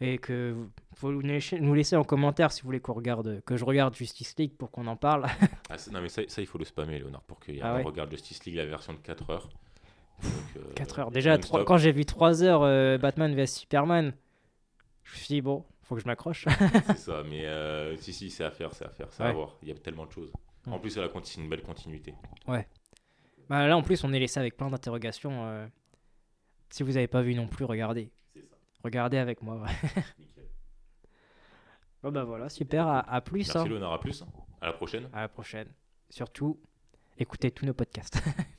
[0.00, 0.54] Et que
[0.98, 4.52] vous nous laisser en commentaire si vous voulez qu'on regarde, que je regarde Justice League
[4.56, 5.26] pour qu'on en parle.
[5.70, 7.72] Ah, non, mais ça, ça, il faut le spammer, Léonard, pour qu'il y ait Ah
[7.72, 7.82] un ouais.
[7.82, 9.48] regarde Justice League, la version de 4 heures.
[10.22, 11.10] Donc, euh, 4 heures.
[11.10, 14.12] Déjà, quand j'ai vu 3 heures euh, Batman vs Superman,
[15.04, 16.46] je me suis dit, bon, faut que je m'accroche.
[16.86, 19.32] C'est ça, mais euh, si, si, c'est à faire, c'est à faire, c'est à Ouais.
[19.32, 19.56] voir.
[19.62, 20.30] Il y a tellement de choses.
[20.70, 22.14] En plus, c'est une belle continuité.
[22.46, 25.46] bah, là, en plus, on est laissé avec plein d'interrogations.
[25.46, 25.66] euh.
[26.70, 28.10] Si vous n'avez pas vu non plus, regardez.
[28.86, 29.56] Regardez avec moi.
[29.56, 30.02] ouais.
[32.04, 32.86] Bon, bah voilà, super.
[32.86, 33.38] À, à plus.
[33.48, 33.64] Merci, hein.
[33.66, 34.24] Léonard, à plus.
[34.60, 35.08] À la prochaine.
[35.12, 35.66] À la prochaine.
[36.08, 36.60] Surtout,
[37.18, 38.22] écoutez tous nos podcasts.